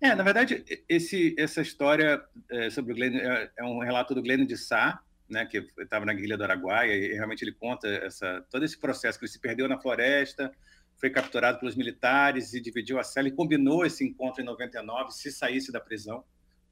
É, 0.00 0.14
na 0.14 0.22
verdade, 0.22 0.64
esse, 0.88 1.34
essa 1.38 1.60
história 1.60 2.18
é, 2.50 2.70
sobre 2.70 2.92
o 2.92 2.96
Glenn 2.96 3.14
é, 3.18 3.50
é, 3.58 3.62
um 3.62 3.80
relato 3.80 4.14
do 4.14 4.22
Glenn 4.22 4.46
de 4.46 4.56
Sá, 4.56 5.02
né, 5.28 5.44
que 5.44 5.58
estava 5.78 6.06
na 6.06 6.14
guerrilha 6.14 6.38
do 6.38 6.44
Araguaia, 6.44 6.94
e 6.94 7.12
realmente 7.12 7.44
ele 7.44 7.52
conta 7.52 7.86
essa, 7.88 8.42
todo 8.50 8.64
esse 8.64 8.78
processo 8.78 9.18
que 9.18 9.26
ele 9.26 9.32
se 9.32 9.38
perdeu 9.38 9.68
na 9.68 9.78
floresta, 9.78 10.50
foi 10.96 11.10
capturado 11.10 11.58
pelos 11.58 11.74
militares 11.74 12.54
e 12.54 12.60
dividiu 12.60 12.98
a 12.98 13.04
cela 13.04 13.28
e 13.28 13.32
combinou 13.32 13.84
esse 13.84 14.04
encontro 14.04 14.42
em 14.42 14.46
99, 14.46 15.12
se 15.12 15.32
saísse 15.32 15.72
da 15.72 15.80
prisão 15.80 16.24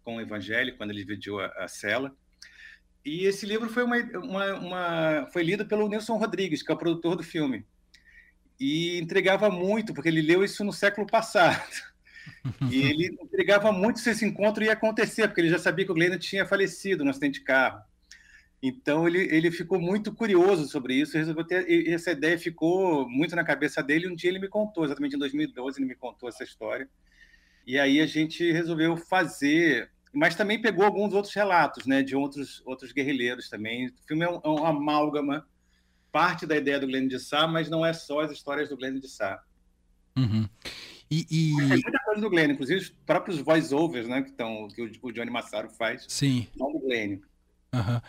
com 0.03 0.17
o 0.17 0.21
Evangelho, 0.21 0.77
quando 0.77 0.91
ele 0.91 1.00
dividiu 1.00 1.41
a, 1.41 1.47
a 1.59 1.69
cela. 1.69 2.15
E 3.05 3.25
esse 3.25 3.47
livro 3.47 3.69
foi, 3.69 3.83
uma, 3.83 3.97
uma, 3.97 4.55
uma, 4.55 5.27
foi 5.33 5.43
lido 5.43 5.67
pelo 5.67 5.89
Nilson 5.89 6.17
Rodrigues, 6.17 6.62
que 6.62 6.71
é 6.71 6.75
o 6.75 6.79
produtor 6.79 7.17
do 7.17 7.23
filme. 7.23 7.65
E 8.59 8.99
entregava 9.00 9.49
muito, 9.49 9.95
porque 9.95 10.09
ele 10.09 10.21
leu 10.21 10.45
isso 10.45 10.62
no 10.65 10.73
século 10.73 11.07
passado. 11.07 11.91
E 12.71 12.83
ele 12.83 13.19
entregava 13.21 13.73
muito 13.73 14.00
se 14.00 14.11
esse 14.11 14.25
encontro 14.25 14.62
ia 14.62 14.75
acontecer, 14.75 15.27
porque 15.27 15.41
ele 15.41 15.49
já 15.49 15.59
sabia 15.59 15.85
que 15.85 15.91
o 15.91 15.95
Glenn 15.95 16.19
tinha 16.19 16.47
falecido 16.47 17.05
no 17.05 17.11
acidente 17.11 17.41
de 17.41 17.45
carro. 17.45 17.83
Então 18.62 19.07
ele, 19.09 19.21
ele 19.35 19.50
ficou 19.50 19.81
muito 19.81 20.12
curioso 20.12 20.69
sobre 20.69 20.95
isso, 20.95 21.17
resolveu 21.17 21.45
ter 21.45 21.67
essa 21.88 22.11
ideia 22.11 22.38
ficou 22.38 23.09
muito 23.09 23.35
na 23.35 23.43
cabeça 23.43 23.83
dele. 23.83 24.09
Um 24.09 24.14
dia 24.14 24.29
ele 24.29 24.38
me 24.38 24.49
contou, 24.49 24.85
exatamente 24.85 25.17
em 25.17 25.19
2012 25.19 25.79
ele 25.79 25.88
me 25.88 25.95
contou 25.95 26.29
essa 26.29 26.45
história. 26.45 26.88
E 27.67 27.79
aí 27.79 28.00
a 28.00 28.07
gente 28.07 28.52
resolveu 28.52 28.97
fazer, 28.97 29.90
mas 30.12 30.35
também 30.35 30.61
pegou 30.61 30.85
alguns 30.85 31.14
outros 31.14 31.35
relatos, 31.35 31.87
né, 31.87 32.02
de 32.02 32.14
outros 32.14 32.62
outros 32.67 32.93
guerrilheiros 32.93 33.49
também. 33.49 33.88
O 33.88 33.93
filme 34.07 34.25
é 34.25 34.31
um, 34.31 34.40
é 34.45 34.49
um 34.49 34.67
amálgama, 34.67 35.47
parte 36.12 36.45
da 36.45 36.57
ideia 36.57 36.79
do 36.79 36.87
Glenn 36.87 37.09
de 37.09 37.19
Sá, 37.19 37.47
mas 37.47 37.71
não 37.71 37.85
é 37.85 37.95
só 37.95 38.21
as 38.21 38.31
histórias 38.31 38.69
do 38.69 38.76
Glenn 38.76 38.99
de 38.99 39.09
Sá. 39.09 39.43
Uhum. 40.19 40.47
E, 41.11 41.26
e... 41.31 41.57
Tem 41.57 41.67
muita 41.67 41.99
coisa 42.05 42.21
do 42.21 42.31
Glenn, 42.31 42.50
inclusive 42.50 42.81
os 42.81 42.90
próprios 42.90 43.38
voice-overs, 43.38 44.07
né, 44.07 44.23
que, 44.23 44.31
estão, 44.31 44.69
que 44.69 44.83
o, 45.02 45.12
Johnny 45.12 45.31
Massaro 45.31 45.71
faz. 45.71 46.05
Sim. 46.09 46.47
Não 46.57 46.73
do 46.73 46.79
Glenn. 46.79 47.21
Uhum. 47.73 48.00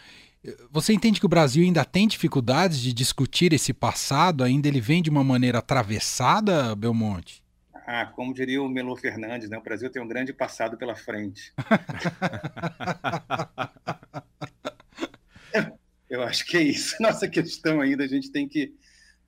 Você 0.71 0.91
entende 0.91 1.19
que 1.19 1.25
o 1.25 1.29
Brasil 1.29 1.63
ainda 1.63 1.85
tem 1.85 2.07
dificuldades 2.07 2.79
de 2.79 2.91
discutir 2.93 3.53
esse 3.53 3.73
passado? 3.73 4.43
Ainda 4.43 4.67
ele 4.67 4.81
vem 4.81 5.03
de 5.03 5.09
uma 5.09 5.23
maneira 5.23 5.59
atravessada, 5.59 6.75
Belmonte? 6.75 7.43
Ah, 7.85 8.07
como 8.07 8.33
diria 8.33 8.61
o 8.61 8.69
Melo 8.69 8.95
Fernandes, 8.95 9.49
né? 9.49 9.57
o 9.57 9.61
Brasil 9.61 9.91
tem 9.91 10.01
um 10.01 10.07
grande 10.07 10.33
passado 10.33 10.77
pela 10.77 10.95
frente. 10.95 11.53
Eu 16.09 16.23
acho 16.23 16.45
que 16.45 16.57
é 16.57 16.61
isso. 16.61 16.95
Nossa 16.99 17.27
questão 17.27 17.79
ainda, 17.79 18.03
a 18.03 18.07
gente 18.07 18.31
tem 18.31 18.47
que. 18.47 18.73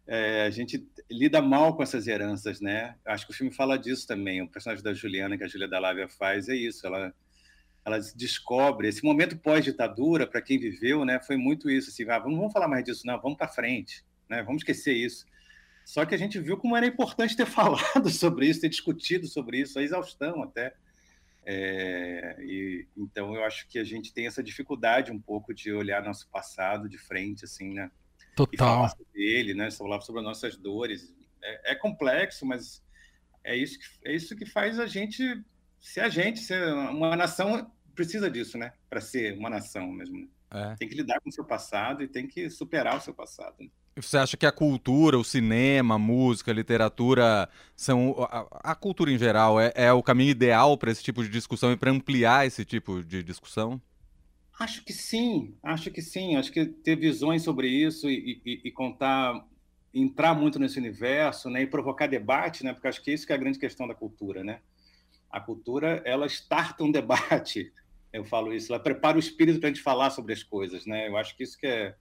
É, 0.06 0.46
a 0.46 0.50
gente 0.50 0.86
lida 1.10 1.42
mal 1.42 1.76
com 1.76 1.84
essas 1.84 2.08
heranças, 2.08 2.60
né? 2.60 2.96
Acho 3.06 3.26
que 3.26 3.32
o 3.32 3.36
filme 3.36 3.54
fala 3.54 3.78
disso 3.78 4.06
também. 4.06 4.42
O 4.42 4.50
personagem 4.50 4.84
da 4.84 4.94
Juliana, 4.94 5.38
que 5.38 5.46
a 5.46 5.48
Julia 5.48 5.80
Lávia 5.80 6.10
faz, 6.10 6.50
é 6.50 6.56
isso. 6.56 6.86
Ela 6.86 7.14
ela 7.86 8.00
descobre 8.16 8.88
esse 8.88 9.04
momento 9.04 9.38
pós-ditadura 9.38 10.26
para 10.26 10.42
quem 10.42 10.58
viveu, 10.58 11.04
né? 11.04 11.20
Foi 11.20 11.36
muito 11.36 11.70
isso, 11.70 11.90
assim, 11.90 12.10
ah, 12.10 12.20
vamos, 12.20 12.38
vamos 12.38 12.54
falar 12.54 12.68
mais 12.68 12.84
disso, 12.84 13.06
não, 13.06 13.20
vamos 13.20 13.38
para 13.38 13.48
frente, 13.48 14.06
né? 14.30 14.42
Vamos 14.42 14.62
esquecer 14.62 14.94
isso. 14.94 15.26
Só 15.86 16.06
que 16.06 16.16
a 16.16 16.18
gente 16.18 16.40
viu 16.40 16.58
como 16.58 16.78
era 16.78 16.86
importante 16.86 17.36
ter 17.36 17.46
falado 17.48 18.10
sobre 18.10 18.48
isso, 18.48 18.62
ter 18.62 18.70
discutido 18.70 19.28
sobre 19.28 19.60
isso, 19.60 19.78
a 19.78 19.84
exaustão 19.84 20.42
até. 20.44 20.74
É, 21.46 22.38
e, 22.40 22.88
então 22.96 23.36
eu 23.36 23.44
acho 23.44 23.68
que 23.68 23.78
a 23.78 23.84
gente 23.84 24.14
tem 24.14 24.28
essa 24.28 24.42
dificuldade 24.42 25.12
um 25.12 25.20
pouco 25.20 25.54
de 25.54 25.74
olhar 25.74 26.02
nosso 26.02 26.30
passado 26.30 26.88
de 26.88 26.98
frente, 26.98 27.44
assim, 27.44 27.74
né? 27.74 27.92
Total. 28.34 28.54
E 28.54 28.58
falar 28.58 28.90
sobre 28.90 29.22
ele, 29.22 29.54
né? 29.54 29.70
Falar 29.72 30.00
sobre 30.02 30.22
as 30.22 30.26
nossas 30.26 30.56
dores. 30.56 31.14
É, 31.44 31.74
é 31.74 31.76
complexo, 31.76 32.46
mas 32.46 32.82
é 33.44 33.58
isso 33.58 33.78
que, 33.78 33.86
é 34.06 34.16
isso 34.16 34.36
que 34.38 34.46
faz 34.46 34.80
a 34.80 34.86
gente 34.86 35.44
se 35.84 36.00
a 36.00 36.08
gente, 36.08 36.40
se 36.40 36.56
uma 36.64 37.14
nação 37.14 37.70
precisa 37.94 38.32
disso, 38.32 38.58
né? 38.58 38.72
Para 38.90 39.02
ser 39.02 39.38
uma 39.38 39.50
nação 39.50 39.86
mesmo. 39.92 40.18
Né? 40.18 40.28
É. 40.50 40.76
Tem 40.78 40.88
que 40.88 40.96
lidar 40.96 41.20
com 41.20 41.30
o 41.30 41.32
seu 41.32 41.44
passado 41.44 42.02
e 42.02 42.08
tem 42.08 42.26
que 42.26 42.50
superar 42.50 42.98
o 42.98 43.02
seu 43.02 43.14
passado. 43.14 43.56
Né? 43.60 43.68
Você 43.98 44.18
acha 44.18 44.38
que 44.38 44.46
a 44.46 44.52
cultura, 44.52 45.20
o 45.20 45.26
cinema, 45.26 45.96
a 45.96 46.00
música, 46.00 46.52
a 46.52 46.54
literatura, 46.54 47.50
são 47.76 48.16
a, 48.32 48.72
a 48.72 48.76
cultura 48.76 49.12
em 49.12 49.18
geral 49.18 49.60
é, 49.60 49.74
é 49.76 49.92
o 49.92 50.02
caminho 50.02 50.32
ideal 50.32 50.78
para 50.78 50.90
esse 50.90 51.04
tipo 51.04 51.22
de 51.22 51.30
discussão 51.30 51.72
e 51.74 51.78
para 51.78 51.92
ampliar 51.92 52.48
esse 52.48 52.64
tipo 52.64 53.04
de 53.04 53.22
discussão? 53.22 53.80
Acho 54.58 54.86
que 54.86 54.94
sim, 54.94 55.54
acho 55.62 55.92
que 55.92 56.02
sim. 56.02 56.38
Acho 56.38 56.52
que 56.52 56.66
ter 56.66 56.96
visões 56.96 57.44
sobre 57.44 57.68
isso 57.68 58.10
e, 58.10 58.42
e, 58.46 58.62
e 58.64 58.72
contar, 58.72 59.46
entrar 59.94 60.34
muito 60.34 60.58
nesse 60.58 60.80
universo, 60.80 61.50
né, 61.50 61.64
e 61.64 61.68
provocar 61.68 62.08
debate, 62.08 62.64
né, 62.64 62.72
porque 62.74 62.88
acho 62.88 63.04
que 63.04 63.12
isso 63.12 63.28
que 63.28 63.34
é 63.34 63.36
a 63.36 63.40
grande 63.40 63.60
questão 63.60 63.86
da 63.86 63.94
cultura, 63.94 64.46
né? 64.46 64.62
A 65.34 65.40
cultura 65.40 66.02
ela 66.06 66.28
starta 66.28 66.84
um 66.84 66.92
debate. 66.92 67.74
Eu 68.14 68.24
falo 68.24 68.54
isso, 68.54 68.72
ela 68.72 68.82
prepara 68.82 69.18
o 69.18 69.20
espírito 69.20 69.60
para 69.60 69.70
a 69.70 69.74
gente 69.74 69.82
falar 69.82 70.12
sobre 70.12 70.34
as 70.34 70.44
coisas, 70.44 70.86
né? 70.86 71.08
Eu 71.08 71.18
acho 71.18 71.36
que 71.36 71.44
isso 71.44 71.58
que 71.58 71.66
é 71.66 71.96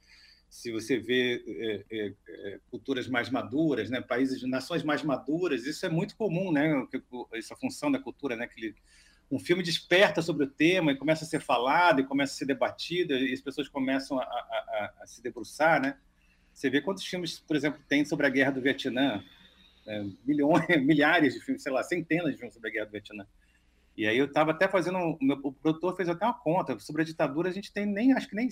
se 0.51 0.71
você 0.71 0.99
vê 0.99 1.43
é, 1.49 1.85
é, 1.91 2.15
é, 2.29 2.61
culturas 2.71 3.09
mais 3.09 3.31
maduras, 3.31 3.89
né, 3.89 4.03
países, 4.03 4.43
nações 4.43 4.85
mais 4.85 5.03
maduras, 5.03 5.65
isso 5.65 5.87
é 5.87 5.89
muito 5.89 6.15
comum, 6.15 6.53
né, 6.53 6.87
essa 7.33 7.57
função 7.57 7.91
da 7.91 7.99
cultura, 7.99 8.37
né, 8.37 8.47
que 8.47 8.75
um 9.31 9.39
filme 9.39 9.62
desperta 9.62 10.21
sobre 10.21 10.45
o 10.45 10.51
tema 10.51 10.93
e 10.93 10.99
começa 10.99 11.25
a 11.25 11.27
ser 11.27 11.41
falado 11.41 12.03
e 12.03 12.05
começa 12.05 12.35
a 12.35 12.37
ser 12.37 12.45
debatido 12.45 13.15
e 13.15 13.33
as 13.33 13.41
pessoas 13.41 13.67
começam 13.67 14.19
a, 14.19 14.25
a, 14.25 14.93
a 15.01 15.07
se 15.07 15.23
debruçar, 15.23 15.81
né? 15.81 15.97
Você 16.53 16.69
vê 16.69 16.83
quantos 16.83 17.07
filmes, 17.07 17.41
por 17.41 17.57
exemplo, 17.57 17.81
tem 17.89 18.05
sobre 18.05 18.27
a 18.27 18.29
guerra 18.29 18.51
do 18.51 18.61
Vietnã, 18.61 19.25
é, 19.87 20.05
milhões, 20.25 20.67
milhares 20.83 21.35
de 21.35 21.41
filmes, 21.41 21.62
sei 21.62 21.73
lá, 21.73 21.83
centenas 21.83 22.33
de 22.33 22.37
filmes 22.37 22.55
sobre 22.55 22.69
a 22.69 22.73
guerra 22.73 22.87
do 22.87 22.93
Vietnã. 22.93 23.27
E 23.97 24.07
aí 24.07 24.17
eu 24.17 24.25
estava 24.25 24.53
até 24.53 24.67
fazendo, 24.67 24.97
um, 24.99 25.17
o 25.43 25.53
produtor 25.53 25.95
fez 25.95 26.09
até 26.09 26.25
uma 26.25 26.33
conta 26.33 26.79
sobre 26.79 27.03
a 27.03 27.05
ditadura, 27.05 27.51
a 27.51 27.53
gente 27.53 27.73
tem 27.73 27.85
nem, 27.85 28.12
acho 28.15 28.29
que 28.29 28.35
nem, 28.35 28.49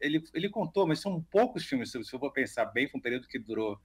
ele, 0.00 0.24
ele 0.32 0.48
contou, 0.48 0.86
mas 0.86 1.00
são 1.00 1.22
poucos 1.30 1.66
filmes, 1.66 1.90
se 1.90 1.98
eu 1.98 2.18
for 2.18 2.32
pensar 2.32 2.64
bem, 2.66 2.88
foi 2.88 2.98
um 2.98 3.02
período 3.02 3.28
que 3.28 3.38
durou 3.38 3.78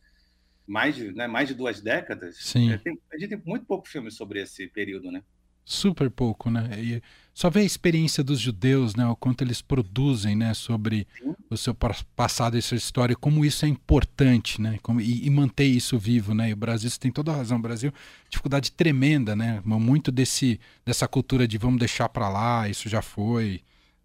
mais 0.65 0.95
de, 0.95 1.11
né, 1.11 1.27
mais 1.27 1.49
de 1.49 1.53
duas 1.53 1.81
décadas. 1.81 2.37
Sim. 2.37 2.71
É, 2.71 2.77
tem, 2.77 2.97
a 3.11 3.17
gente 3.17 3.29
tem 3.29 3.41
muito 3.45 3.65
poucos 3.65 3.91
filmes 3.91 4.15
sobre 4.15 4.41
esse 4.41 4.67
período, 4.67 5.11
né? 5.11 5.21
Super 5.65 6.09
pouco, 6.09 6.49
né? 6.49 6.69
E 6.77 7.01
só 7.33 7.49
ver 7.49 7.61
a 7.61 7.65
experiência 7.65 8.23
dos 8.23 8.39
judeus, 8.39 8.95
né? 8.95 9.05
O 9.07 9.15
quanto 9.15 9.43
eles 9.43 9.61
produzem, 9.61 10.35
né? 10.35 10.53
Sobre 10.53 11.07
o 11.49 11.57
seu 11.57 11.75
passado 12.15 12.57
e 12.57 12.61
sua 12.61 12.77
história, 12.77 13.15
como 13.15 13.43
isso 13.43 13.65
é 13.65 13.67
importante, 13.67 14.61
né? 14.61 14.77
Como, 14.83 15.01
e, 15.01 15.25
e, 15.25 15.29
manter 15.31 15.65
isso 15.65 15.97
vivo, 15.97 16.35
né? 16.35 16.49
E 16.49 16.53
o 16.53 16.57
Brasil, 16.57 16.89
você 16.89 16.99
tem 16.99 17.11
toda 17.11 17.31
a 17.31 17.35
razão, 17.35 17.57
o 17.57 17.61
Brasil, 17.61 17.91
dificuldade 18.29 18.71
tremenda, 18.71 19.35
né? 19.35 19.61
Muito 19.65 20.11
desse, 20.11 20.59
dessa 20.85 21.07
cultura 21.07 21.47
de 21.47 21.57
vamos 21.57 21.79
deixar 21.79 22.07
para 22.09 22.29
lá, 22.29 22.69
isso 22.69 22.87
já 22.87 23.01
foi. 23.01 23.61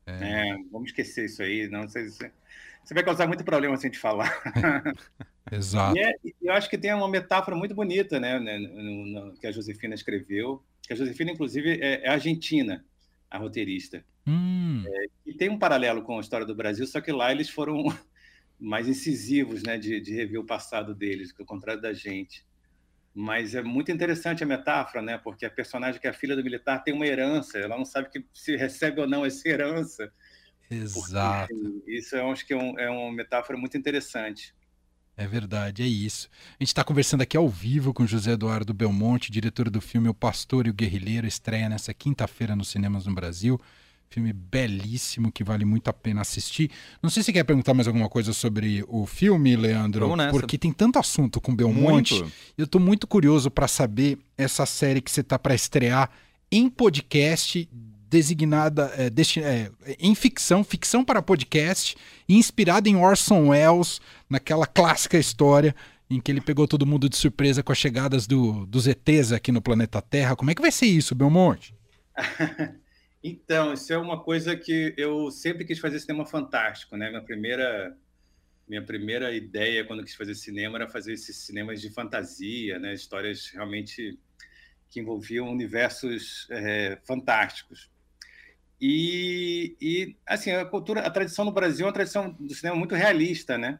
É... 0.06 0.12
é... 0.12 0.56
vamos 0.72 0.88
esquecer 0.88 1.26
isso 1.26 1.42
aí, 1.42 1.68
não 1.68 1.86
sei 1.86 2.08
se... 2.08 2.30
Você 2.82 2.94
vai 2.94 3.04
causar 3.04 3.26
muito 3.26 3.44
problema 3.44 3.76
sem 3.76 3.90
te 3.90 3.98
falar. 3.98 4.42
Exato. 5.52 5.98
É, 5.98 6.14
eu 6.40 6.54
acho 6.54 6.70
que 6.70 6.78
tem 6.78 6.94
uma 6.94 7.08
metáfora 7.08 7.54
muito 7.54 7.74
bonita, 7.74 8.18
né? 8.18 8.38
No, 8.38 9.06
no, 9.06 9.32
que 9.34 9.46
a 9.46 9.52
Josefina 9.52 9.94
escreveu, 9.94 10.62
que 10.82 10.94
a 10.94 10.96
Josefina, 10.96 11.30
inclusive, 11.30 11.78
é, 11.82 12.06
é 12.06 12.08
argentina, 12.08 12.82
a 13.30 13.38
roteirista. 13.38 14.04
Hum. 14.26 14.84
É, 14.86 15.06
e 15.26 15.34
tem 15.34 15.48
um 15.48 15.58
paralelo 15.58 16.02
com 16.02 16.18
a 16.18 16.20
história 16.20 16.46
do 16.46 16.54
Brasil, 16.54 16.86
só 16.86 17.00
que 17.00 17.12
lá 17.12 17.32
eles 17.32 17.48
foram 17.48 17.82
mais 18.58 18.88
incisivos, 18.88 19.62
né, 19.62 19.78
de, 19.78 20.00
de 20.00 20.14
rever 20.14 20.40
o 20.40 20.46
passado 20.46 20.94
deles, 20.94 21.32
que 21.32 21.40
é 21.40 21.44
o 21.44 21.46
contrário 21.46 21.80
da 21.80 21.92
gente. 21.92 22.46
Mas 23.14 23.54
é 23.54 23.62
muito 23.62 23.90
interessante 23.90 24.44
a 24.44 24.46
metáfora, 24.46 25.02
né, 25.02 25.18
porque 25.18 25.46
a 25.46 25.50
personagem 25.50 26.00
que 26.00 26.06
é 26.06 26.10
a 26.10 26.14
filha 26.14 26.36
do 26.36 26.44
militar 26.44 26.82
tem 26.82 26.94
uma 26.94 27.06
herança, 27.06 27.58
ela 27.58 27.76
não 27.76 27.84
sabe 27.84 28.10
que 28.10 28.24
se 28.32 28.56
recebe 28.56 29.00
ou 29.00 29.08
não 29.08 29.24
essa 29.24 29.48
herança. 29.48 30.12
Exato. 30.70 31.54
Porque, 31.54 31.92
isso 31.92 32.16
eu 32.16 32.30
acho 32.30 32.46
que 32.46 32.52
é, 32.52 32.56
um, 32.56 32.78
é 32.78 32.90
uma 32.90 33.12
metáfora 33.12 33.58
muito 33.58 33.76
interessante. 33.76 34.54
É 35.18 35.26
verdade, 35.26 35.82
é 35.82 35.86
isso. 35.86 36.28
A 36.60 36.62
gente 36.62 36.68
está 36.68 36.84
conversando 36.84 37.22
aqui 37.22 37.36
ao 37.36 37.48
vivo 37.48 37.92
com 37.92 38.06
José 38.06 38.34
Eduardo 38.34 38.72
Belmonte, 38.72 39.32
diretor 39.32 39.68
do 39.68 39.80
filme 39.80 40.08
O 40.08 40.14
Pastor 40.14 40.68
e 40.68 40.70
o 40.70 40.72
Guerrilheiro, 40.72 41.26
estreia 41.26 41.68
nessa 41.68 41.92
quinta-feira 41.92 42.54
nos 42.54 42.68
cinemas 42.68 43.04
no 43.04 43.12
Brasil. 43.12 43.60
Filme 44.08 44.32
belíssimo 44.32 45.32
que 45.32 45.42
vale 45.42 45.64
muito 45.64 45.88
a 45.88 45.92
pena 45.92 46.20
assistir. 46.20 46.70
Não 47.02 47.10
sei 47.10 47.24
se 47.24 47.26
você 47.26 47.32
quer 47.32 47.42
perguntar 47.42 47.74
mais 47.74 47.88
alguma 47.88 48.08
coisa 48.08 48.32
sobre 48.32 48.84
o 48.86 49.06
filme, 49.06 49.56
Leandro, 49.56 50.08
porque 50.30 50.56
tem 50.56 50.72
tanto 50.72 51.00
assunto 51.00 51.40
com 51.40 51.54
Belmonte. 51.54 52.14
Muito. 52.14 52.32
Eu 52.56 52.66
estou 52.66 52.80
muito 52.80 53.04
curioso 53.04 53.50
para 53.50 53.66
saber 53.66 54.20
essa 54.36 54.64
série 54.64 55.00
que 55.00 55.10
você 55.10 55.22
está 55.22 55.36
para 55.36 55.52
estrear 55.52 56.08
em 56.50 56.70
podcast 56.70 57.68
designada 58.08 58.92
é, 58.96 59.06
é, 59.06 59.96
em 59.98 60.14
ficção, 60.14 60.64
ficção 60.64 61.04
para 61.04 61.22
podcast, 61.22 61.96
inspirada 62.28 62.88
em 62.88 62.96
Orson 62.96 63.48
Welles, 63.48 64.00
naquela 64.28 64.66
clássica 64.66 65.18
história 65.18 65.74
em 66.10 66.20
que 66.20 66.32
ele 66.32 66.40
pegou 66.40 66.66
todo 66.66 66.86
mundo 66.86 67.08
de 67.08 67.16
surpresa 67.16 67.62
com 67.62 67.70
as 67.70 67.78
chegadas 67.78 68.26
do, 68.26 68.64
dos 68.66 68.86
ETs 68.86 69.32
aqui 69.32 69.52
no 69.52 69.60
planeta 69.60 70.00
Terra. 70.00 70.34
Como 70.34 70.50
é 70.50 70.54
que 70.54 70.62
vai 70.62 70.72
ser 70.72 70.86
isso, 70.86 71.14
Belmonte? 71.14 71.74
então, 73.22 73.74
isso 73.74 73.92
é 73.92 73.98
uma 73.98 74.22
coisa 74.22 74.56
que 74.56 74.94
eu 74.96 75.30
sempre 75.30 75.64
quis 75.64 75.78
fazer 75.78 76.00
cinema 76.00 76.24
fantástico, 76.24 76.96
né? 76.96 77.10
Minha 77.10 77.22
primeira 77.22 77.96
minha 78.66 78.84
primeira 78.84 79.34
ideia 79.34 79.82
quando 79.84 80.04
quis 80.04 80.14
fazer 80.14 80.34
cinema 80.34 80.76
era 80.76 80.88
fazer 80.88 81.14
esses 81.14 81.36
cinemas 81.38 81.80
de 81.80 81.90
fantasia, 81.90 82.78
né? 82.78 82.92
Histórias 82.92 83.50
realmente 83.52 84.18
que 84.90 85.00
envolviam 85.00 85.50
universos 85.50 86.46
é, 86.50 86.98
fantásticos. 87.06 87.90
E, 88.80 89.76
e, 89.80 90.16
assim, 90.26 90.52
a 90.52 90.64
cultura, 90.64 91.00
a 91.00 91.10
tradição 91.10 91.44
no 91.44 91.52
Brasil 91.52 91.84
é 91.84 91.88
uma 91.88 91.94
tradição 91.94 92.30
do 92.38 92.54
cinema 92.54 92.76
muito 92.76 92.94
realista, 92.94 93.58
né? 93.58 93.78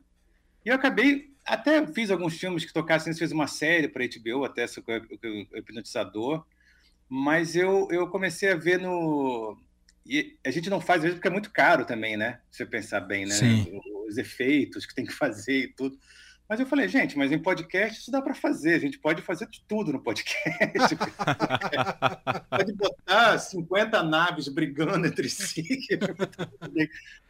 E 0.65 0.69
eu 0.69 0.75
acabei, 0.75 1.31
até 1.47 1.87
fiz 1.87 2.11
alguns 2.11 2.37
filmes 2.37 2.65
que 2.65 2.73
tocassem, 2.73 3.15
fez 3.15 3.31
uma 3.31 3.47
série 3.47 3.89
para 3.89 4.05
HBO, 4.05 4.45
até 4.45 4.65
o 4.67 5.57
Hipnotizador, 5.57 6.45
mas 7.09 7.55
eu, 7.55 7.89
eu 7.91 8.09
comecei 8.09 8.51
a 8.51 8.57
ver 8.57 8.79
no... 8.81 9.57
E 10.05 10.37
a 10.45 10.51
gente 10.51 10.71
não 10.71 10.81
faz, 10.81 10.99
às 10.99 11.03
vezes, 11.03 11.17
porque 11.17 11.29
é 11.29 11.31
muito 11.31 11.51
caro 11.51 11.85
também, 11.85 12.17
né? 12.17 12.41
Se 12.51 12.59
você 12.59 12.67
pensar 12.67 13.01
bem, 13.01 13.27
né? 13.27 13.35
Sim. 13.35 13.81
Os 14.09 14.17
efeitos 14.17 14.87
que 14.87 14.95
tem 14.95 15.05
que 15.05 15.13
fazer 15.13 15.65
e 15.65 15.69
tudo. 15.69 15.99
Mas 16.49 16.61
eu 16.61 16.67
falei, 16.67 16.89
gente, 16.89 17.19
mas 17.19 17.31
em 17.31 17.39
podcast 17.39 18.01
isso 18.01 18.11
dá 18.11 18.23
para 18.23 18.35
fazer, 18.35 18.73
a 18.73 18.79
gente 18.79 18.99
pode 18.99 19.21
fazer 19.21 19.47
de 19.49 19.63
tudo 19.69 19.93
no 19.93 20.03
podcast. 20.03 20.97
pode 22.49 22.73
botar 22.73 23.39
50 23.39 24.03
naves 24.03 24.49
brigando 24.49 25.07
entre 25.07 25.29
si. 25.29 25.63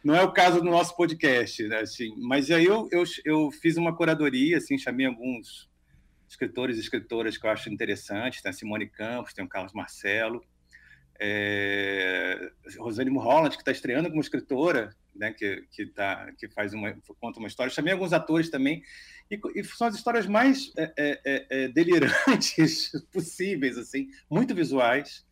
Não 0.01 0.15
é 0.15 0.23
o 0.23 0.31
caso 0.31 0.61
do 0.61 0.69
nosso 0.69 0.95
podcast, 0.95 1.67
né? 1.67 1.81
Assim, 1.81 2.15
mas 2.17 2.49
aí 2.49 2.63
eu, 2.63 2.87
eu, 2.93 3.03
eu 3.25 3.51
fiz 3.51 3.75
uma 3.75 3.93
curadoria, 3.93 4.57
assim, 4.57 4.77
chamei 4.77 5.05
alguns 5.05 5.69
escritores 6.25 6.77
e 6.77 6.79
escritoras 6.79 7.37
que 7.37 7.45
eu 7.45 7.51
acho 7.51 7.69
interessantes, 7.69 8.41
tem 8.41 8.51
a 8.51 8.53
Simone 8.53 8.87
Campos, 8.87 9.33
tem 9.33 9.43
o 9.43 9.49
Carlos 9.49 9.73
Marcelo, 9.73 10.41
é, 11.19 12.51
Rosane 12.77 13.09
Mulholland, 13.09 13.57
que 13.57 13.61
está 13.61 13.71
estreando 13.71 14.09
como 14.09 14.21
escritora, 14.21 14.95
né, 15.19 15.33
que, 15.33 15.67
que, 15.69 15.85
tá, 15.85 16.31
que 16.37 16.47
faz 16.47 16.73
uma, 16.73 16.95
conta 17.19 17.39
uma 17.39 17.47
história. 17.47 17.71
Chamei 17.71 17.91
alguns 17.91 18.13
atores 18.13 18.49
também, 18.49 18.81
e, 19.29 19.39
e 19.53 19.63
são 19.65 19.87
as 19.87 19.95
histórias 19.95 20.25
mais 20.25 20.71
é, 20.77 20.93
é, 20.97 21.21
é, 21.25 21.63
é 21.63 21.67
delirantes 21.67 22.91
possíveis, 23.11 23.77
assim, 23.77 24.07
muito 24.29 24.55
visuais. 24.55 25.27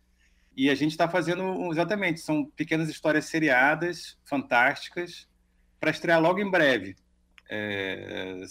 E 0.56 0.70
a 0.70 0.75
gente 0.75 0.91
está 0.91 1.08
fazendo 1.08 1.72
exatamente, 1.72 2.20
são 2.20 2.46
pequenas 2.46 2.89
histórias 2.89 3.25
seriadas, 3.25 4.17
fantásticas, 4.25 5.27
para 5.79 5.91
estrear 5.91 6.22
logo 6.22 6.39
em 6.39 6.51
breve. 6.51 6.96
É, 7.50 8.41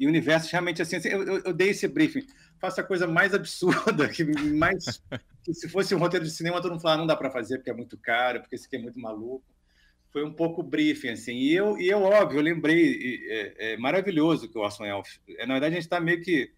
e 0.00 0.06
universos 0.06 0.50
realmente 0.50 0.80
assim, 0.80 0.96
assim 0.96 1.08
eu, 1.08 1.40
eu, 1.44 1.52
dei 1.52 1.70
esse 1.70 1.86
briefing. 1.86 2.26
Faça 2.58 2.80
a 2.80 2.84
coisa 2.84 3.06
mais 3.06 3.34
absurda, 3.34 4.08
que 4.08 4.24
mais 4.24 5.02
que 5.44 5.52
se 5.52 5.68
fosse 5.68 5.94
um 5.94 5.98
roteiro 5.98 6.24
de 6.24 6.30
cinema, 6.30 6.62
todo 6.62 6.70
mundo 6.70 6.80
falava, 6.80 7.00
não 7.00 7.06
dá 7.06 7.14
para 7.14 7.30
fazer 7.30 7.58
porque 7.58 7.70
é 7.70 7.74
muito 7.74 7.98
caro, 7.98 8.40
porque 8.40 8.54
esse 8.54 8.66
aqui 8.66 8.76
é 8.76 8.78
muito 8.78 8.98
maluco 8.98 9.44
foi 10.16 10.24
um 10.24 10.32
pouco 10.32 10.62
briefing, 10.62 11.10
assim. 11.10 11.34
E 11.34 11.54
eu, 11.54 11.76
e 11.76 11.88
eu 11.90 12.02
óbvio, 12.02 12.38
eu 12.38 12.42
lembrei, 12.42 13.20
é, 13.28 13.72
é 13.72 13.76
maravilhoso 13.76 14.48
que 14.48 14.56
o 14.56 14.62
Orson. 14.62 14.86
É, 14.86 15.44
na 15.44 15.52
verdade, 15.52 15.74
a 15.74 15.78
gente 15.78 15.80
está 15.80 16.00
meio 16.00 16.22
que 16.22 16.50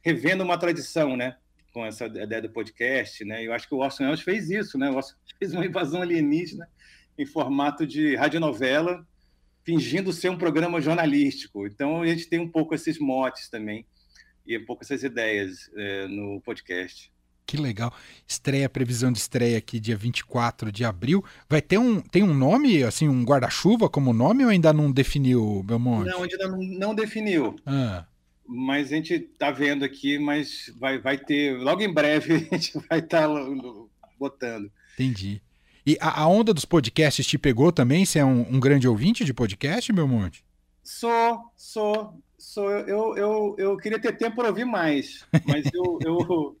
revendo 0.00 0.44
uma 0.44 0.56
tradição, 0.56 1.16
né? 1.16 1.36
Com 1.72 1.84
essa 1.84 2.06
ideia 2.06 2.40
do 2.40 2.50
podcast, 2.50 3.24
né? 3.24 3.44
Eu 3.44 3.52
acho 3.52 3.66
que 3.66 3.74
o 3.74 3.78
Orson 3.78 4.04
Welles 4.04 4.20
fez 4.20 4.48
isso, 4.48 4.78
né? 4.78 4.88
O 4.88 4.94
Orson 4.94 5.16
fez 5.40 5.52
uma 5.52 5.66
invasão 5.66 6.02
alienígena 6.02 6.68
em 7.18 7.26
formato 7.26 7.84
de 7.84 8.14
radionovela, 8.14 9.04
fingindo 9.64 10.12
ser 10.12 10.28
um 10.28 10.38
programa 10.38 10.80
jornalístico. 10.80 11.66
Então, 11.66 12.02
a 12.02 12.06
gente 12.06 12.28
tem 12.28 12.38
um 12.38 12.48
pouco 12.48 12.76
esses 12.76 13.00
motes 13.00 13.50
também 13.50 13.84
e 14.46 14.56
um 14.56 14.64
pouco 14.64 14.84
essas 14.84 15.02
ideias 15.02 15.68
é, 15.74 16.06
no 16.06 16.40
podcast 16.42 17.10
que 17.50 17.56
legal. 17.56 17.92
Estreia, 18.28 18.68
previsão 18.68 19.10
de 19.10 19.18
estreia 19.18 19.58
aqui 19.58 19.80
dia 19.80 19.96
24 19.96 20.70
de 20.70 20.84
abril. 20.84 21.24
Vai 21.48 21.60
ter 21.60 21.78
um, 21.78 22.00
tem 22.00 22.22
um 22.22 22.32
nome, 22.32 22.84
assim, 22.84 23.08
um 23.08 23.24
guarda-chuva 23.24 23.88
como 23.88 24.12
nome 24.12 24.44
ou 24.44 24.50
ainda 24.50 24.72
não 24.72 24.92
definiu, 24.92 25.60
Belmonte? 25.64 26.10
Não, 26.10 26.22
ainda 26.22 26.48
não, 26.48 26.58
não 26.58 26.94
definiu. 26.94 27.56
Ah. 27.66 28.04
Mas 28.46 28.92
a 28.92 28.96
gente 28.96 29.14
está 29.14 29.50
vendo 29.50 29.84
aqui, 29.84 30.16
mas 30.16 30.72
vai, 30.78 30.98
vai 31.00 31.18
ter, 31.18 31.58
logo 31.58 31.82
em 31.82 31.92
breve 31.92 32.34
a 32.52 32.54
gente 32.54 32.78
vai 32.88 33.00
estar 33.00 33.26
tá 33.26 33.36
botando. 34.16 34.70
Entendi. 34.94 35.42
E 35.84 35.96
a, 36.00 36.22
a, 36.22 36.28
onda 36.28 36.54
dos 36.54 36.64
podcasts 36.64 37.26
te 37.26 37.36
pegou 37.36 37.72
também? 37.72 38.04
Você 38.04 38.20
é 38.20 38.24
um, 38.24 38.42
um 38.42 38.60
grande 38.60 38.86
ouvinte 38.86 39.24
de 39.24 39.34
podcast, 39.34 39.92
Belmonte? 39.92 40.44
Sou, 40.84 41.50
sou, 41.56 42.14
sou. 42.38 42.70
Eu, 42.70 43.16
eu, 43.16 43.56
eu 43.58 43.76
queria 43.76 43.98
ter 43.98 44.16
tempo 44.16 44.36
para 44.36 44.50
ouvir 44.50 44.64
mais, 44.64 45.26
mas 45.46 45.68
eu, 45.74 45.98
eu, 46.04 46.56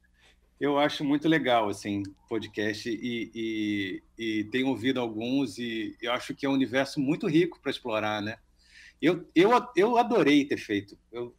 eu 0.60 0.78
acho 0.78 1.02
muito 1.02 1.26
legal, 1.26 1.70
assim, 1.70 2.02
podcast 2.28 2.90
e, 2.90 3.30
e, 3.34 4.02
e 4.18 4.44
tenho 4.44 4.68
ouvido 4.68 5.00
alguns 5.00 5.56
e 5.56 5.96
eu 6.02 6.12
acho 6.12 6.34
que 6.34 6.44
é 6.44 6.48
um 6.48 6.52
universo 6.52 7.00
muito 7.00 7.26
rico 7.26 7.58
para 7.62 7.70
explorar, 7.70 8.20
né? 8.20 8.36
Eu, 9.00 9.26
eu, 9.34 9.50
eu 9.74 9.96
adorei 9.96 10.44
ter 10.44 10.58
feito. 10.58 10.98
Eu 11.10 11.34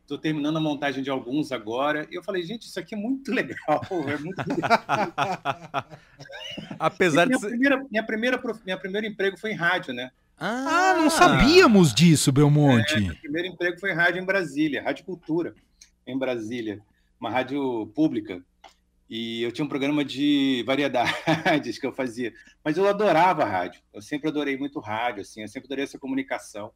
estou 0.00 0.16
terminando 0.16 0.56
a 0.56 0.60
montagem 0.60 1.02
de 1.02 1.10
alguns 1.10 1.50
agora 1.50 2.06
e 2.12 2.14
eu 2.14 2.22
falei, 2.22 2.44
gente, 2.44 2.62
isso 2.62 2.78
aqui 2.78 2.94
é 2.94 2.98
muito 2.98 3.30
legal, 3.34 3.82
é 4.06 4.16
muito 4.18 4.40
Apesar 6.78 7.26
minha 7.26 7.38
de 7.38 7.44
primeira, 7.44 7.84
minha 7.90 8.06
primeira 8.06 8.40
minha 8.64 8.78
primeiro 8.78 9.06
emprego 9.08 9.36
foi 9.36 9.50
em 9.50 9.56
rádio, 9.56 9.92
né? 9.92 10.12
Ah, 10.38 10.94
não 10.96 11.10
sabíamos 11.10 11.92
disso, 11.92 12.30
Belmonte. 12.30 12.94
É, 12.94 13.00
meu 13.00 13.16
primeiro 13.16 13.48
emprego 13.48 13.80
foi 13.80 13.90
em 13.90 13.96
rádio 13.96 14.22
em 14.22 14.24
Brasília, 14.24 14.80
Rádio 14.80 15.04
Cultura, 15.04 15.56
em 16.06 16.16
Brasília 16.16 16.80
uma 17.20 17.30
rádio 17.30 17.86
pública. 17.94 18.42
E 19.08 19.42
eu 19.42 19.50
tinha 19.50 19.64
um 19.64 19.68
programa 19.68 20.04
de 20.04 20.62
variedades 20.66 21.78
que 21.80 21.86
eu 21.86 21.92
fazia. 21.92 22.32
Mas 22.62 22.76
eu 22.76 22.86
adorava 22.86 23.44
rádio. 23.44 23.80
Eu 23.92 24.02
sempre 24.02 24.28
adorei 24.28 24.56
muito 24.56 24.78
rádio, 24.80 25.22
assim. 25.22 25.40
Eu 25.40 25.48
sempre 25.48 25.66
adorei 25.66 25.84
essa 25.84 25.98
comunicação. 25.98 26.72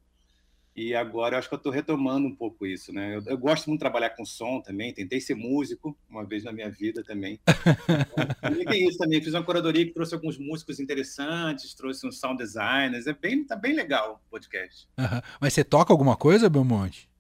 E 0.75 0.95
agora 0.95 1.35
eu 1.35 1.39
acho 1.39 1.49
que 1.49 1.55
eu 1.55 1.59
estou 1.59 1.71
retomando 1.71 2.27
um 2.27 2.35
pouco 2.35 2.65
isso, 2.65 2.95
né? 2.95 3.17
Eu, 3.17 3.23
eu, 3.27 3.37
gosto 3.37 3.67
muito 3.67 3.81
de 3.81 3.85
trabalhar 3.85 4.11
com 4.11 4.25
som 4.25 4.59
também. 4.63 4.95
Tentei 4.95 5.21
ser 5.21 5.35
músico 5.35 5.95
uma 6.09 6.25
vez 6.25 6.45
na 6.45 6.51
minha 6.51 6.71
vida 6.71 7.05
também. 7.05 7.39
e 8.59 8.65
tem 8.65 8.89
isso 8.89 8.97
também. 8.97 9.21
Fiz 9.21 9.35
uma 9.35 9.45
curadoria 9.45 9.85
que 9.85 9.93
trouxe 9.93 10.15
alguns 10.15 10.39
músicos 10.39 10.81
interessantes, 10.81 11.75
trouxe 11.75 12.07
uns 12.07 12.19
sound 12.19 12.43
designers. 12.43 13.07
É 13.07 13.13
bem, 13.13 13.45
tá 13.45 13.55
bem 13.55 13.75
legal 13.75 14.23
o 14.27 14.31
podcast. 14.31 14.89
Uhum. 14.99 15.21
Mas 15.39 15.53
você 15.53 15.63
toca 15.63 15.93
alguma 15.93 16.17
coisa, 16.17 16.49
Belmonte? 16.49 17.12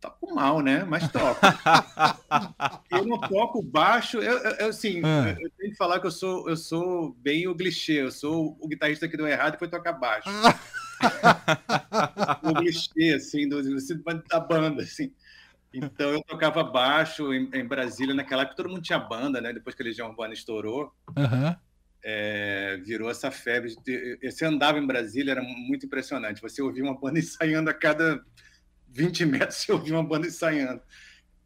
Toco 0.00 0.34
mal, 0.34 0.60
né? 0.60 0.84
Mas 0.84 1.10
toco. 1.10 1.40
eu 2.90 3.04
não 3.04 3.20
toco 3.20 3.62
baixo. 3.62 4.18
Eu, 4.18 4.38
eu 4.38 4.68
assim, 4.68 5.02
ah. 5.04 5.36
eu 5.38 5.50
tenho 5.50 5.72
que 5.72 5.76
falar 5.76 6.00
que 6.00 6.06
eu 6.06 6.10
sou, 6.10 6.48
eu 6.48 6.56
sou 6.56 7.12
bem 7.20 7.46
o 7.46 7.54
clichê. 7.54 8.02
Eu 8.02 8.10
sou 8.10 8.56
o 8.60 8.66
guitarrista 8.66 9.06
que 9.06 9.16
deu 9.16 9.26
errado 9.26 9.54
e 9.54 9.58
foi 9.58 9.68
tocar 9.68 9.92
baixo. 9.92 10.28
o 12.42 12.54
clichê, 12.54 13.14
assim, 13.14 13.48
do, 13.48 13.62
da 14.28 14.40
banda, 14.40 14.82
assim. 14.82 15.12
Então 15.72 16.10
eu 16.10 16.22
tocava 16.22 16.64
baixo 16.64 17.32
em, 17.32 17.48
em, 17.52 17.64
Brasília 17.64 18.14
naquela 18.14 18.42
época, 18.42 18.56
todo 18.56 18.68
mundo 18.68 18.82
tinha 18.82 18.98
banda, 18.98 19.40
né? 19.40 19.52
Depois 19.52 19.74
que 19.74 19.82
a 19.82 19.86
Legião 19.86 20.08
Urbana 20.08 20.34
estourou. 20.34 20.92
Uhum. 21.16 21.54
É, 22.02 22.80
virou 22.82 23.10
essa 23.10 23.30
febre. 23.30 23.76
Você 24.22 24.44
andava 24.44 24.78
em 24.78 24.86
Brasília, 24.86 25.32
era 25.32 25.42
muito 25.42 25.86
impressionante. 25.86 26.40
Você 26.40 26.62
ouvia 26.62 26.82
uma 26.82 26.98
banda 26.98 27.18
ensaiando 27.20 27.70
a 27.70 27.74
cada 27.74 28.20
20 28.90 29.26
metros 29.26 29.58
você 29.64 29.72
ouvia 29.72 29.94
uma 29.94 30.04
banda 30.04 30.26
ensaiando. 30.26 30.82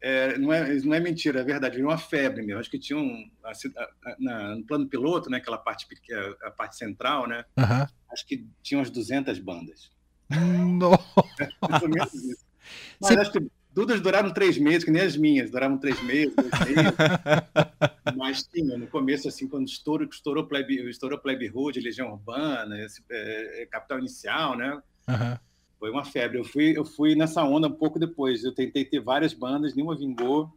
É, 0.00 0.36
não, 0.36 0.52
é, 0.52 0.74
não 0.80 0.92
é 0.92 1.00
mentira, 1.00 1.40
é 1.40 1.44
verdade, 1.44 1.76
virou 1.76 1.90
uma 1.90 1.96
febre 1.96 2.42
mesmo. 2.42 2.60
Acho 2.60 2.70
que 2.70 2.78
tinha 2.78 2.98
um. 2.98 3.30
A, 3.42 3.52
a, 3.52 4.16
na, 4.18 4.56
no 4.56 4.64
plano 4.64 4.86
piloto, 4.86 5.30
né, 5.30 5.38
aquela 5.38 5.56
parte, 5.56 5.86
a, 6.12 6.48
a 6.48 6.50
parte 6.50 6.76
central, 6.76 7.26
né? 7.26 7.44
Uhum. 7.56 7.86
Acho 8.12 8.26
que 8.26 8.46
tinha 8.62 8.78
umas 8.78 8.90
200 8.90 9.38
bandas. 9.38 9.90
Nossa! 10.78 11.04
Mas 13.00 13.12
Você... 13.12 13.18
acho 13.18 13.32
que 13.32 13.46
todas 13.74 14.00
duraram 14.00 14.30
três 14.30 14.58
meses, 14.58 14.84
que 14.84 14.90
nem 14.90 15.02
as 15.02 15.16
minhas, 15.16 15.50
duraram 15.50 15.78
três 15.78 16.00
meses, 16.02 16.34
dois 16.34 16.50
meses. 16.66 16.92
Mas 18.16 18.42
tinha, 18.42 18.76
no 18.76 18.86
começo, 18.86 19.26
assim, 19.26 19.48
quando 19.48 19.66
estourou, 19.66 20.06
estourou 20.06 20.46
Plebe, 20.46 20.88
estourou 20.88 21.18
Plebe 21.18 21.50
Hood, 21.52 21.80
Legião 21.80 22.12
Urbana, 22.12 22.78
esse, 22.80 23.02
é, 23.10 23.62
é 23.62 23.66
Capital 23.66 23.98
Inicial, 23.98 24.56
né? 24.56 24.82
Uhum. 25.08 25.38
Foi 25.84 25.90
uma 25.90 26.02
febre. 26.02 26.38
Eu 26.38 26.44
fui, 26.44 26.72
eu 26.74 26.82
fui 26.82 27.14
nessa 27.14 27.44
onda 27.44 27.68
um 27.68 27.72
pouco 27.72 27.98
depois. 27.98 28.42
Eu 28.42 28.54
tentei 28.54 28.86
ter 28.86 29.00
várias 29.00 29.34
bandas, 29.34 29.74
nenhuma 29.74 29.94
vingou. 29.94 30.50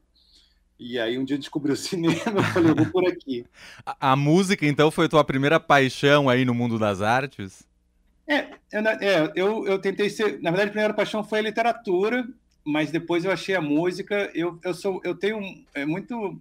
E 0.79 0.97
aí 0.97 1.19
um 1.19 1.25
dia 1.25 1.37
descobri 1.37 1.69
o 1.69 1.75
cinema, 1.75 2.15
eu 2.33 2.43
falei, 2.43 2.71
eu 2.71 2.75
vou 2.75 2.85
por 2.85 3.05
aqui. 3.05 3.45
A, 3.85 4.13
a, 4.13 4.15
música, 4.15 4.65
então, 4.65 4.89
foi 4.89 5.09
tua 5.09 5.25
primeira 5.25 5.59
paixão 5.59 6.29
aí 6.29 6.45
no 6.45 6.53
mundo 6.53 6.79
das 6.79 7.01
artes? 7.01 7.67
É, 8.25 8.51
eu, 8.71 8.87
é, 8.87 9.31
eu, 9.35 9.67
eu 9.67 9.79
tentei 9.79 10.09
ser. 10.09 10.41
Na 10.41 10.49
verdade, 10.49 10.69
a 10.69 10.71
primeira 10.71 10.93
paixão 10.93 11.21
foi 11.25 11.39
a 11.39 11.41
literatura, 11.41 12.25
mas 12.63 12.89
depois 12.89 13.25
eu 13.25 13.31
achei 13.31 13.53
a 13.53 13.59
música. 13.59 14.31
Eu, 14.33 14.57
eu 14.63 14.73
sou, 14.73 15.01
eu 15.03 15.13
tenho 15.13 15.41
é, 15.73 15.85
muito 15.85 16.39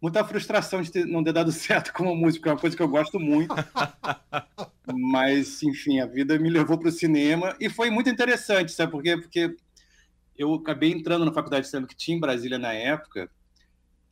muita 0.00 0.24
frustração 0.24 0.80
de 0.82 0.90
ter, 0.90 1.06
não 1.06 1.22
ter 1.22 1.32
dado 1.32 1.52
certo 1.52 1.92
como 1.92 2.14
músico, 2.14 2.48
é 2.48 2.52
uma 2.52 2.58
coisa 2.58 2.76
que 2.76 2.82
eu 2.82 2.88
gosto 2.88 3.18
muito. 3.18 3.54
Mas, 4.86 5.62
enfim, 5.62 6.00
a 6.00 6.06
vida 6.06 6.38
me 6.38 6.50
levou 6.50 6.78
para 6.78 6.88
o 6.88 6.92
cinema 6.92 7.56
e 7.60 7.68
foi 7.68 7.90
muito 7.90 8.08
interessante, 8.08 8.72
sabe 8.72 8.90
por 8.90 9.02
quê? 9.02 9.16
Porque 9.16 9.54
eu 10.36 10.54
acabei 10.54 10.90
entrando 10.90 11.24
na 11.24 11.32
faculdade 11.32 11.64
de 11.64 11.70
cinema 11.70 11.86
que 11.86 11.96
tinha 11.96 12.16
em 12.16 12.20
Brasília 12.20 12.58
na 12.58 12.72
época, 12.72 13.30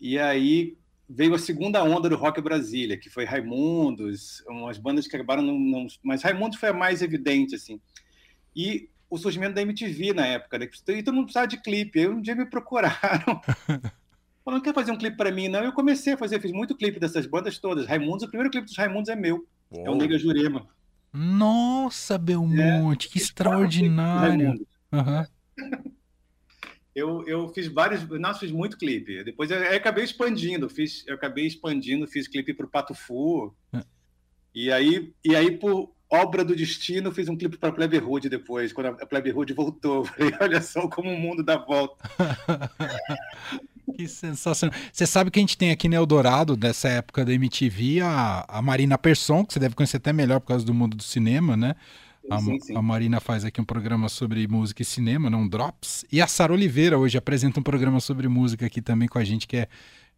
e 0.01 0.18
aí 0.18 0.77
veio 1.09 1.35
a 1.35 1.38
segunda 1.38 1.83
onda 1.83 2.09
do 2.09 2.16
rock 2.16 2.40
Brasília, 2.40 2.98
que 2.98 3.09
foi 3.09 3.24
Raimundos, 3.24 4.44
umas 4.46 4.77
bandas 4.77 5.09
que 5.09 5.16
acabaram 5.16 5.42
não, 5.42 5.59
não, 5.59 5.87
mas 6.03 6.22
Raimundos 6.22 6.59
foi 6.59 6.68
a 6.68 6.74
mais 6.74 7.01
evidente 7.01 7.55
assim. 7.55 7.81
E 8.55 8.90
o 9.09 9.16
surgimento 9.16 9.55
da 9.55 9.62
MTV 9.62 10.12
na 10.12 10.27
época, 10.27 10.59
né? 10.59 10.68
E 10.88 11.03
todo 11.03 11.14
mundo 11.14 11.24
precisava 11.24 11.46
de 11.46 11.62
clipe. 11.62 12.01
Aí 12.01 12.09
um 12.09 12.20
dia 12.20 12.35
me 12.35 12.44
procuraram 12.44 13.40
falando, 14.49 14.63
quer 14.63 14.75
fazer 14.75 14.91
um 14.91 14.97
clipe 14.97 15.17
para 15.17 15.31
mim? 15.31 15.49
Não, 15.49 15.63
eu 15.63 15.73
comecei 15.73 16.15
a 16.15 16.17
fazer, 16.17 16.41
fiz 16.41 16.53
muito 16.53 16.75
clipe 16.75 16.99
dessas 16.99 17.27
bandas 17.27 17.59
todas. 17.59 17.87
Raimundos, 17.87 18.25
o 18.25 18.29
primeiro 18.29 18.51
clipe 18.51 18.67
dos 18.67 18.77
Raimundos 18.77 19.11
é 19.11 19.17
meu. 19.17 19.47
Uou. 19.71 19.87
É 19.87 19.91
o 19.91 19.95
Nega 19.95 20.19
Jurema. 20.19 20.67
Nossa, 21.13 22.17
Belmonte, 22.17 23.09
é, 23.09 23.11
que 23.11 23.19
extraordinário. 23.19 24.67
Uhum. 24.93 25.25
eu, 26.95 27.27
eu 27.27 27.49
fiz 27.49 27.69
vários, 27.69 28.07
nossa, 28.19 28.41
fiz 28.41 28.51
muito 28.51 28.79
clipe. 28.79 29.23
Depois 29.23 29.51
eu, 29.51 29.59
eu, 29.59 29.77
acabei 29.77 30.05
expandindo, 30.05 30.69
fiz, 30.69 31.05
eu 31.07 31.15
acabei 31.15 31.47
expandindo, 31.47 32.07
fiz 32.07 32.27
clipe 32.27 32.55
para 32.55 32.67
o 32.67 32.71
Pato 32.71 32.95
Fu. 32.95 33.55
É. 33.75 33.83
E 34.55 34.73
aí, 34.73 35.13
e 35.25 35.37
aí 35.37 35.59
por, 35.59 35.93
Obra 36.11 36.43
do 36.43 36.57
Destino, 36.57 37.13
fiz 37.13 37.29
um 37.29 37.37
clipe 37.37 37.59
para 37.59 37.71
Plebe 37.71 37.99
Hood 37.99 38.31
depois, 38.31 38.73
quando 38.73 38.87
a 38.87 39.07
Plebe 39.07 39.31
Hood 39.31 39.53
voltou. 39.53 40.07
Falei, 40.09 40.33
olha 40.41 40.63
só 40.63 40.89
como 40.89 41.11
o 41.11 41.19
mundo 41.19 41.43
dá 41.43 41.59
volta. 41.59 42.03
que 43.92 44.09
sensacional. 44.09 44.79
Você 44.92 45.07
sabe 45.07 45.31
que 45.31 45.38
a 45.38 45.42
gente 45.42 45.57
tem 45.57 45.70
aqui 45.70 45.88
no 45.88 45.94
Eldorado, 45.94 46.57
dessa 46.57 46.88
época 46.88 47.24
da 47.24 47.33
MTV, 47.33 48.01
a, 48.01 48.44
a 48.48 48.62
Marina 48.62 48.96
Persson, 48.98 49.44
que 49.44 49.53
você 49.53 49.61
deve 49.61 49.74
conhecer 49.74 49.98
até 49.98 50.12
melhor 50.12 50.40
por 50.40 50.48
causa 50.48 50.64
do 50.64 50.74
mundo 50.74 50.96
do 50.96 51.03
cinema, 51.03 51.57
né? 51.57 51.74
A, 52.31 52.38
sim, 52.40 52.61
sim. 52.61 52.77
a, 52.77 52.83
Marina 52.83 53.20
faz 53.20 53.44
aqui 53.44 53.61
um 53.61 53.64
programa 53.64 54.09
sobre 54.09 54.46
música 54.46 54.83
e 54.83 54.85
cinema, 54.85 55.31
não 55.31 55.48
Drops. 55.48 56.05
E 56.12 56.20
a 56.20 56.27
Sara 56.27 56.53
Oliveira 56.53 56.98
hoje 56.98 57.16
apresenta 57.16 57.59
um 57.59 57.62
programa 57.62 58.01
sobre 58.01 58.29
música 58.29 58.66
aqui 58.66 58.83
também 58.83 59.09
com 59.09 59.18
a 59.18 59.24
gente, 59.24 59.46
que 59.46 59.57
é 59.57 59.68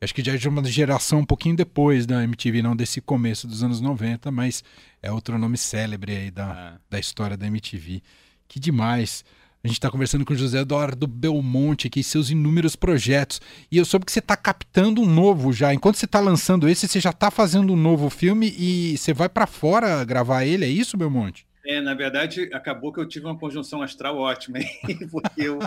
acho 0.01 0.15
que 0.15 0.25
já 0.25 0.33
é 0.33 0.37
de 0.37 0.49
uma 0.49 0.65
geração 0.65 1.21
um 1.21 1.25
pouquinho 1.25 1.55
depois 1.55 2.07
da 2.07 2.25
MTV, 2.25 2.63
não 2.63 2.75
desse 2.75 3.01
começo 3.01 3.47
dos 3.47 3.63
anos 3.63 3.81
90, 3.81 4.31
mas 4.31 4.65
é 5.03 5.13
outro 5.13 5.39
nome 5.39 5.59
célebre 5.59 6.17
aí 6.17 6.31
da, 6.31 6.75
é. 6.75 6.81
da 6.91 6.99
história 6.99 7.37
da 7.37 7.47
MTV. 7.47 8.03
Que 8.49 8.59
demais. 8.59 9.25
A 9.63 9.69
gente 9.69 9.77
está 9.77 9.91
conversando 9.91 10.25
com 10.25 10.33
o 10.33 10.37
José 10.37 10.61
Eduardo 10.61 11.07
Belmonte 11.07 11.87
aqui, 11.87 12.03
seus 12.03 12.31
inúmeros 12.31 12.75
projetos. 12.75 13.43
E 13.71 13.77
eu 13.77 13.85
soube 13.85 14.07
que 14.07 14.13
você 14.13 14.19
está 14.19 14.35
captando 14.35 15.03
um 15.03 15.07
novo 15.07 15.53
já. 15.53 15.75
Enquanto 15.75 15.97
você 15.97 16.07
está 16.07 16.19
lançando 16.19 16.67
esse, 16.67 16.89
você 16.89 16.99
já 16.99 17.11
está 17.11 17.31
fazendo 17.31 17.75
um 17.75 17.77
novo 17.77 18.09
filme 18.09 18.55
e 18.59 18.97
você 18.97 19.13
vai 19.13 19.29
para 19.29 19.47
fora 19.47 20.03
gravar 20.03 20.47
ele, 20.47 20.65
é 20.65 20.69
isso, 20.69 20.97
Belmonte? 20.97 21.47
É, 21.67 21.79
na 21.79 21.93
verdade, 21.93 22.49
acabou 22.55 22.91
que 22.91 23.01
eu 23.01 23.07
tive 23.07 23.27
uma 23.27 23.39
conjunção 23.39 23.83
astral 23.83 24.17
ótima, 24.17 24.59
porque 25.13 25.43
eu, 25.43 25.59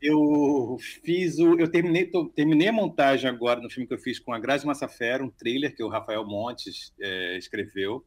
eu 0.00 0.78
fiz 1.04 1.38
o. 1.38 1.60
Eu 1.60 1.70
terminei, 1.70 2.06
tô, 2.06 2.30
terminei 2.30 2.68
a 2.68 2.72
montagem 2.72 3.28
agora 3.28 3.60
no 3.60 3.68
filme 3.68 3.86
que 3.86 3.92
eu 3.92 3.98
fiz 3.98 4.18
com 4.18 4.32
a 4.32 4.38
Grazi 4.38 4.66
Massafera, 4.66 5.22
um 5.22 5.30
thriller 5.30 5.76
que 5.76 5.84
o 5.84 5.90
Rafael 5.90 6.24
Montes 6.26 6.94
é, 6.98 7.36
escreveu. 7.36 8.02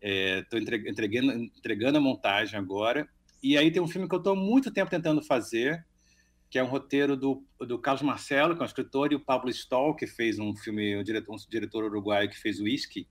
Estou 0.00 0.60
é, 0.60 0.88
entregando, 0.88 1.32
entregando 1.32 1.98
a 1.98 2.00
montagem 2.00 2.56
agora. 2.56 3.08
E 3.46 3.56
aí 3.56 3.70
tem 3.70 3.80
um 3.80 3.86
filme 3.86 4.08
que 4.08 4.14
eu 4.16 4.18
estou 4.18 4.34
muito 4.34 4.72
tempo 4.72 4.90
tentando 4.90 5.22
fazer, 5.22 5.86
que 6.50 6.58
é 6.58 6.64
um 6.64 6.66
roteiro 6.66 7.16
do, 7.16 7.46
do 7.60 7.78
Carlos 7.78 8.02
Marcelo, 8.02 8.56
que 8.56 8.60
é 8.60 8.64
um 8.64 8.66
escritor, 8.66 9.12
e 9.12 9.14
o 9.14 9.20
Pablo 9.20 9.48
Stoll, 9.50 9.94
que 9.94 10.04
fez 10.04 10.40
um 10.40 10.52
filme, 10.56 10.96
um 10.96 11.04
diretor, 11.04 11.32
um 11.32 11.38
diretor 11.48 11.84
uruguaio 11.84 12.28
que 12.28 12.36
fez 12.36 12.58
o 12.58 12.64
Whisky 12.64 13.06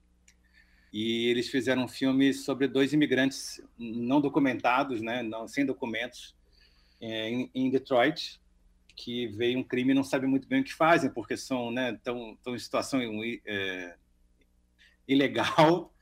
e 0.92 1.28
eles 1.28 1.48
fizeram 1.48 1.86
um 1.86 1.88
filme 1.88 2.34
sobre 2.34 2.68
dois 2.68 2.92
imigrantes 2.92 3.62
não 3.80 4.20
documentados, 4.20 5.02
né, 5.02 5.24
não 5.24 5.48
sem 5.48 5.66
documentos, 5.66 6.36
é, 7.00 7.30
em, 7.30 7.50
em, 7.56 7.70
Detroit, 7.70 8.42
que 8.94 9.28
veio 9.28 9.60
um 9.60 9.64
crime 9.64 9.92
e 9.92 9.96
não 9.96 10.04
sabem 10.04 10.30
muito 10.30 10.50
bem 10.50 10.60
o 10.60 10.64
que 10.66 10.74
fazem, 10.74 11.10
porque 11.10 11.38
são, 11.38 11.72
né, 11.72 11.98
tão, 12.04 12.38
tão 12.44 12.56
em 12.56 12.60
situação 12.60 13.00
é, 13.46 13.96
ilegal. 15.08 15.94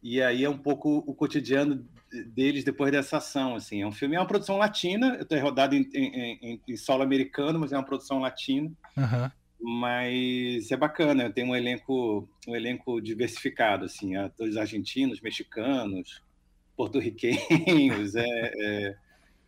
E 0.00 0.22
aí 0.22 0.44
é 0.44 0.48
um 0.48 0.58
pouco 0.58 0.98
o 1.06 1.12
cotidiano 1.12 1.88
deles 2.28 2.64
depois 2.64 2.90
dessa 2.92 3.18
ação, 3.18 3.54
assim. 3.54 3.82
É 3.82 3.86
um 3.86 3.92
filme, 3.92 4.16
é 4.16 4.20
uma 4.20 4.26
produção 4.26 4.56
latina, 4.56 5.14
eu 5.16 5.22
estou 5.22 5.38
rodado 5.38 5.74
em, 5.74 5.88
em, 5.94 6.38
em, 6.42 6.60
em, 6.66 6.76
solo 6.76 7.02
americano, 7.02 7.58
mas 7.58 7.72
é 7.72 7.76
uma 7.76 7.84
produção 7.84 8.18
latina. 8.18 8.70
Uhum 8.96 9.30
mas 9.60 10.70
é 10.70 10.76
bacana, 10.76 11.30
tem 11.30 11.44
um 11.44 11.54
elenco, 11.54 12.26
um 12.48 12.56
elenco 12.56 13.00
diversificado, 13.00 13.84
assim, 13.84 14.16
atores 14.16 14.56
argentinos, 14.56 15.20
mexicanos, 15.20 16.22
porto-riquenhos, 16.74 18.14
é, 18.16 18.24
é, 18.24 18.96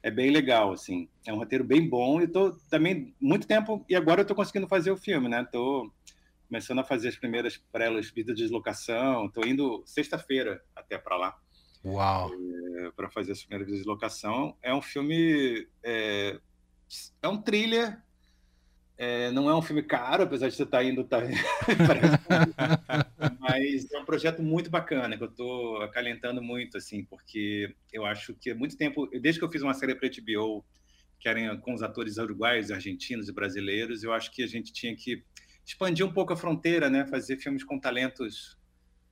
é, 0.03 0.11
bem 0.11 0.31
legal, 0.31 0.72
assim, 0.72 1.09
é 1.27 1.33
um 1.33 1.38
roteiro 1.38 1.64
bem 1.64 1.88
bom 1.88 2.20
e 2.20 2.29
tô 2.29 2.53
também 2.68 3.14
muito 3.18 3.46
tempo, 3.46 3.85
e 3.88 3.96
agora 3.96 4.20
eu 4.20 4.27
tô 4.27 4.35
conseguindo 4.35 4.68
fazer 4.68 4.90
o 4.90 4.98
filme, 4.98 5.29
né, 5.29 5.46
tô 5.51 5.90
começando 6.46 6.81
a 6.81 6.85
fazer 6.85 7.09
as 7.09 7.16
primeiras 7.16 7.57
prelas 7.57 8.12
de 8.12 8.22
deslocação, 8.22 9.31
tô 9.31 9.42
indo 9.46 9.83
sexta-feira 9.87 10.62
até 10.77 10.98
para 10.98 11.16
lá. 11.16 11.41
Uau! 11.85 12.31
É, 12.79 12.90
para 12.92 13.11
fazer 13.11 13.33
as 13.33 13.42
primeiras 13.42 13.66
de 13.66 13.75
deslocação. 13.75 14.57
É 14.62 14.75
um 14.75 14.83
filme, 14.83 15.66
é, 15.83 16.38
é 17.23 17.29
um 17.29 17.40
thriller 17.40 18.03
é, 19.05 19.33
não 19.33 19.51
é 19.51 19.57
um 19.57 19.62
filme 19.62 19.83
caro, 19.83 20.23
apesar 20.23 20.49
de 20.49 20.55
você 20.55 20.62
estar 20.62 20.79
tá 20.79 20.85
indo, 20.85 21.03
tá... 21.03 21.18
mas 23.40 23.90
é 23.90 23.99
um 23.99 24.05
projeto 24.05 24.40
muito 24.40 24.71
bacana 24.71 25.16
que 25.16 25.25
eu 25.25 25.29
estou 25.29 25.83
acalentando 25.83 26.40
muito, 26.40 26.77
assim, 26.77 27.05
porque 27.05 27.75
eu 27.92 28.07
acho 28.07 28.33
que 28.35 28.51
há 28.51 28.55
muito 28.55 28.77
tempo, 28.77 29.09
desde 29.09 29.40
que 29.40 29.45
eu 29.45 29.51
fiz 29.51 29.61
uma 29.61 29.75
série 29.75 29.97
para 29.97 30.09
HBO, 30.09 30.64
que 31.18 31.29
era 31.29 31.57
com 31.57 31.75
os 31.75 31.83
atores 31.83 32.16
uruguaios, 32.16 32.71
argentinos 32.71 33.29
e 33.29 33.33
brasileiros, 33.33 34.05
eu 34.05 34.12
acho 34.12 34.31
que 34.31 34.42
a 34.42 34.47
gente 34.47 34.73
tinha 34.73 34.95
que 34.95 35.25
expandir 35.66 36.07
um 36.07 36.12
pouco 36.12 36.33
a 36.33 36.37
fronteira, 36.37 36.88
né? 36.88 37.05
Fazer 37.05 37.38
filmes 37.38 37.64
com 37.64 37.81
talentos, 37.81 38.57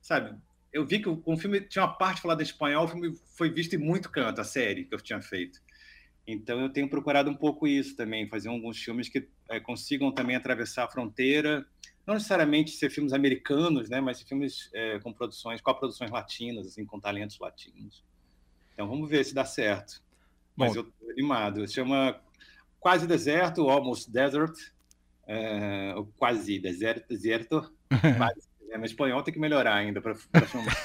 sabe? 0.01 0.39
Eu 0.71 0.85
vi 0.85 0.99
que 0.99 1.09
o 1.09 1.37
filme 1.37 1.61
tinha 1.61 1.83
uma 1.83 1.93
parte 1.93 2.21
falada 2.21 2.41
em 2.41 2.45
espanhol, 2.45 2.85
o 2.85 2.87
filme 2.87 3.15
foi 3.35 3.49
visto 3.49 3.73
em 3.73 3.77
muito 3.77 4.09
canto, 4.09 4.39
a 4.39 4.43
série 4.43 4.85
que 4.85 4.95
eu 4.95 5.01
tinha 5.01 5.21
feito. 5.21 5.61
Então 6.25 6.61
eu 6.61 6.69
tenho 6.69 6.89
procurado 6.89 7.29
um 7.29 7.35
pouco 7.35 7.67
isso 7.67 7.95
também, 7.95 8.27
fazer 8.27 8.49
alguns 8.49 8.77
filmes 8.77 9.09
que 9.09 9.27
é, 9.49 9.59
consigam 9.59 10.11
também 10.11 10.35
atravessar 10.35 10.85
a 10.85 10.87
fronteira, 10.87 11.65
não 12.05 12.13
necessariamente 12.13 12.71
ser 12.71 12.89
filmes 12.89 13.13
americanos, 13.13 13.89
né, 13.89 13.99
mas 13.99 14.21
filmes 14.21 14.69
é, 14.73 14.99
com 14.99 15.11
produções, 15.11 15.61
com 15.61 15.73
produções 15.73 16.09
latinas, 16.09 16.67
assim, 16.67 16.85
com 16.85 16.99
talentos 16.99 17.37
latinos. 17.39 18.03
Então 18.73 18.87
vamos 18.87 19.09
ver 19.09 19.23
se 19.25 19.33
dá 19.33 19.45
certo. 19.45 20.01
Bom, 20.55 20.65
mas 20.65 20.75
eu 20.75 20.83
estou 20.83 21.09
animado. 21.09 21.67
Se 21.67 21.75
chama 21.75 22.19
Quase 22.79 23.07
Deserto, 23.07 23.69
Almost 23.69 24.11
Desert, 24.11 24.55
é, 25.27 25.93
ou 25.95 26.05
Quase 26.17 26.59
Deserto, 26.59 27.07
deserto 27.07 27.73
quase, 28.17 28.41
é, 28.71 28.77
no 28.77 28.85
espanhol 28.85 29.21
tem 29.21 29.33
que 29.33 29.39
melhorar 29.39 29.75
ainda 29.75 30.01
para 30.01 30.15
chamar. 30.47 30.75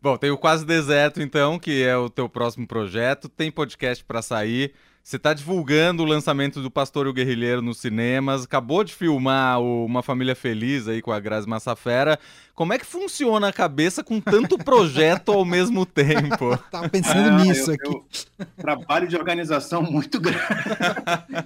Bom, 0.00 0.16
tem 0.18 0.30
o 0.30 0.36
Quase 0.36 0.66
Deserto, 0.66 1.22
então, 1.22 1.58
que 1.58 1.82
é 1.82 1.96
o 1.96 2.10
teu 2.10 2.28
próximo 2.28 2.66
projeto. 2.66 3.26
Tem 3.26 3.50
podcast 3.50 4.04
para 4.04 4.20
sair. 4.20 4.74
Você 5.04 5.16
está 5.16 5.34
divulgando 5.34 6.02
o 6.02 6.06
lançamento 6.06 6.62
do 6.62 6.70
Pastor 6.70 7.04
e 7.04 7.10
o 7.10 7.12
Guerrilheiro 7.12 7.60
nos 7.60 7.76
cinemas, 7.76 8.44
acabou 8.44 8.82
de 8.82 8.94
filmar 8.94 9.60
o 9.60 9.84
Uma 9.84 10.02
Família 10.02 10.34
Feliz 10.34 10.88
aí 10.88 11.02
com 11.02 11.12
a 11.12 11.20
Grazi 11.20 11.46
Massafera. 11.46 12.18
Como 12.54 12.72
é 12.72 12.78
que 12.78 12.86
funciona 12.86 13.48
a 13.48 13.52
cabeça 13.52 14.02
com 14.02 14.18
tanto 14.18 14.56
projeto 14.56 15.30
ao 15.30 15.44
mesmo 15.44 15.84
tempo? 15.84 16.56
Tava 16.72 16.88
pensando 16.88 17.28
ah, 17.28 17.44
nisso 17.44 17.70
eu, 17.70 17.74
aqui. 17.74 18.02
Eu, 18.38 18.46
trabalho 18.56 19.06
de 19.06 19.14
organização 19.14 19.82
muito 19.82 20.18
grande. 20.18 20.40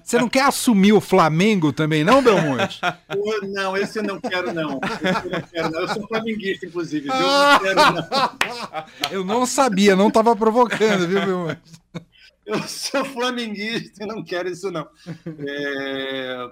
Você 0.05 0.21
não 0.21 0.29
quer 0.29 0.44
assumir 0.44 0.92
o 0.92 1.01
Flamengo 1.01 1.73
também, 1.73 2.05
não, 2.05 2.23
Belmonte? 2.23 2.81
não, 3.42 3.77
esse 3.77 3.99
eu 3.99 4.05
não 4.05 4.21
quero, 4.21 4.55
não. 4.55 4.79
Esse 5.03 5.27
eu 5.27 5.31
não 5.33 5.40
quero, 5.40 5.71
não. 5.73 5.81
Eu 5.81 5.88
sou 5.88 6.07
flamenguista, 6.07 6.64
inclusive. 6.64 7.11
Viu? 7.11 7.12
Eu 7.12 7.21
não 7.21 7.59
quero, 7.59 7.92
não. 7.92 8.85
Eu 9.11 9.25
não 9.25 9.47
sabia, 9.47 9.97
não 9.97 10.07
estava 10.07 10.37
provocando, 10.37 11.09
viu, 11.09 11.27
Belmonte? 11.27 11.61
Eu 12.48 12.62
sou 12.62 13.04
flamenguista 13.04 14.02
e 14.02 14.06
não 14.06 14.24
quero 14.24 14.48
isso, 14.48 14.70
não. 14.70 14.88
É... 15.46 16.50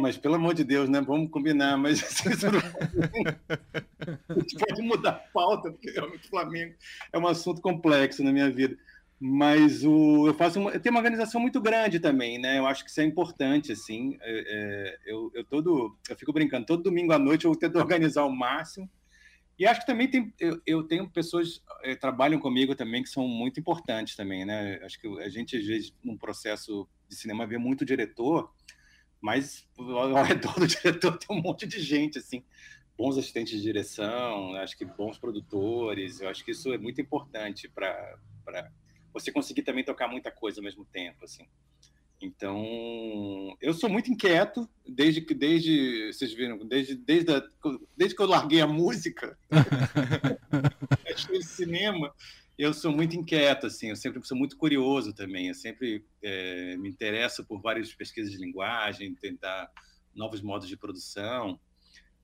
Mas 0.00 0.16
pelo 0.16 0.36
amor 0.36 0.54
de 0.54 0.64
Deus, 0.64 0.88
né? 0.88 1.00
Vamos 1.02 1.30
combinar, 1.30 1.76
mas 1.76 2.00
não... 2.42 2.58
a 4.28 4.40
gente 4.40 4.56
pode 4.56 4.80
mudar 4.80 5.10
a 5.10 5.12
pauta, 5.12 5.70
porque 5.70 5.90
realmente 5.90 6.26
o 6.26 6.30
Flamengo 6.30 6.74
é 7.12 7.18
um 7.18 7.26
assunto 7.26 7.60
complexo 7.60 8.24
na 8.24 8.32
minha 8.32 8.50
vida. 8.50 8.78
Mas 9.20 9.84
o, 9.84 10.26
eu 10.26 10.34
faço 10.34 10.58
uma, 10.58 10.70
eu 10.70 10.80
tenho 10.80 10.94
uma 10.94 11.00
organização 11.00 11.38
muito 11.40 11.60
grande 11.60 12.00
também, 12.00 12.38
né? 12.38 12.58
Eu 12.58 12.66
acho 12.66 12.82
que 12.82 12.90
isso 12.90 13.00
é 13.00 13.04
importante, 13.04 13.72
assim. 13.72 14.16
É, 14.22 14.96
é 15.06 15.12
eu, 15.12 15.30
eu 15.34 15.44
todo, 15.44 15.94
eu 16.08 16.16
fico 16.16 16.32
brincando, 16.32 16.64
todo 16.64 16.82
domingo 16.82 17.12
à 17.12 17.18
noite 17.18 17.44
eu 17.44 17.54
tento 17.54 17.78
organizar 17.78 18.24
o 18.24 18.34
máximo 18.34 18.88
e 19.58 19.66
acho 19.66 19.80
que 19.80 19.86
também 19.86 20.10
tem, 20.10 20.34
eu, 20.38 20.60
eu 20.66 20.82
tenho 20.82 21.08
pessoas 21.08 21.58
que 21.58 21.90
eh, 21.90 21.94
trabalham 21.94 22.40
comigo 22.40 22.74
também 22.74 23.02
que 23.02 23.08
são 23.08 23.28
muito 23.28 23.60
importantes 23.60 24.16
também, 24.16 24.44
né? 24.44 24.80
Acho 24.82 25.00
que 25.00 25.06
a 25.20 25.28
gente, 25.28 25.56
às 25.56 25.64
vezes, 25.64 25.94
num 26.02 26.16
processo 26.16 26.88
de 27.08 27.14
cinema, 27.14 27.46
vê 27.46 27.56
muito 27.56 27.84
diretor, 27.84 28.52
mas 29.20 29.68
ao 29.78 30.22
redor 30.24 30.58
do 30.58 30.66
diretor 30.66 31.16
tem 31.18 31.36
um 31.36 31.40
monte 31.40 31.66
de 31.66 31.80
gente, 31.80 32.18
assim, 32.18 32.44
bons 32.96 33.16
assistentes 33.16 33.54
de 33.54 33.62
direção, 33.62 34.54
acho 34.56 34.76
que 34.76 34.84
bons 34.84 35.18
produtores, 35.18 36.20
eu 36.20 36.28
acho 36.28 36.44
que 36.44 36.50
isso 36.50 36.72
é 36.72 36.78
muito 36.78 37.00
importante 37.00 37.68
para 37.68 38.18
você 39.12 39.30
conseguir 39.30 39.62
também 39.62 39.84
tocar 39.84 40.08
muita 40.08 40.32
coisa 40.32 40.60
ao 40.60 40.64
mesmo 40.64 40.84
tempo, 40.86 41.24
assim. 41.24 41.46
Então, 42.24 43.54
eu 43.60 43.74
sou 43.74 43.90
muito 43.90 44.10
inquieto 44.10 44.66
desde 44.88 45.20
que 45.20 45.34
desde 45.34 46.10
vocês 46.10 46.32
viram, 46.32 46.58
desde 46.66 46.94
desde, 46.94 47.32
a, 47.32 47.42
desde 47.94 48.16
que 48.16 48.22
eu 48.22 48.26
larguei 48.26 48.62
a 48.62 48.66
música, 48.66 49.38
o 51.30 51.42
cinema, 51.42 52.14
eu 52.56 52.72
sou 52.72 52.90
muito 52.90 53.14
inquieto 53.14 53.66
assim, 53.66 53.90
eu 53.90 53.96
sempre 53.96 54.26
sou 54.26 54.38
muito 54.38 54.56
curioso 54.56 55.12
também, 55.12 55.48
eu 55.48 55.54
sempre 55.54 56.02
é, 56.22 56.76
me 56.78 56.88
interesso 56.88 57.44
por 57.44 57.60
várias 57.60 57.92
pesquisas 57.94 58.32
de 58.32 58.38
linguagem, 58.38 59.14
tentar 59.14 59.70
novos 60.14 60.40
modos 60.40 60.66
de 60.66 60.78
produção. 60.78 61.60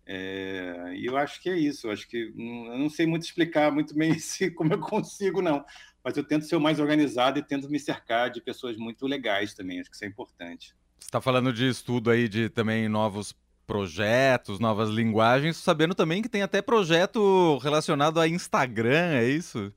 É, 0.06 0.94
e 0.96 1.06
eu 1.06 1.16
acho 1.16 1.40
que 1.40 1.50
é 1.50 1.58
isso. 1.58 1.86
Eu 1.86 1.92
acho 1.92 2.08
que 2.08 2.32
eu 2.36 2.78
não 2.78 2.88
sei 2.88 3.06
muito 3.06 3.22
explicar 3.22 3.70
muito 3.70 3.94
bem 3.94 4.14
se, 4.18 4.50
como 4.50 4.72
eu 4.72 4.80
consigo, 4.80 5.42
não 5.42 5.64
mas 6.04 6.16
eu 6.16 6.24
tento 6.24 6.46
ser 6.46 6.56
o 6.56 6.60
mais 6.60 6.78
organizado 6.80 7.38
e 7.38 7.42
tento 7.42 7.68
me 7.68 7.78
cercar 7.78 8.30
de 8.30 8.40
pessoas 8.40 8.76
muito 8.76 9.06
legais 9.06 9.54
também, 9.54 9.80
acho 9.80 9.90
que 9.90 9.96
isso 9.96 10.04
é 10.04 10.08
importante. 10.08 10.74
Você 10.98 11.06
está 11.06 11.20
falando 11.20 11.52
de 11.52 11.68
estudo 11.68 12.10
aí 12.10 12.28
de 12.28 12.48
também 12.48 12.88
novos 12.88 13.34
projetos, 13.66 14.58
novas 14.58 14.88
linguagens, 14.88 15.56
sabendo 15.56 15.94
também 15.94 16.20
que 16.20 16.28
tem 16.28 16.42
até 16.42 16.60
projeto 16.60 17.58
relacionado 17.58 18.18
a 18.20 18.26
Instagram, 18.26 19.12
é 19.12 19.28
isso? 19.28 19.72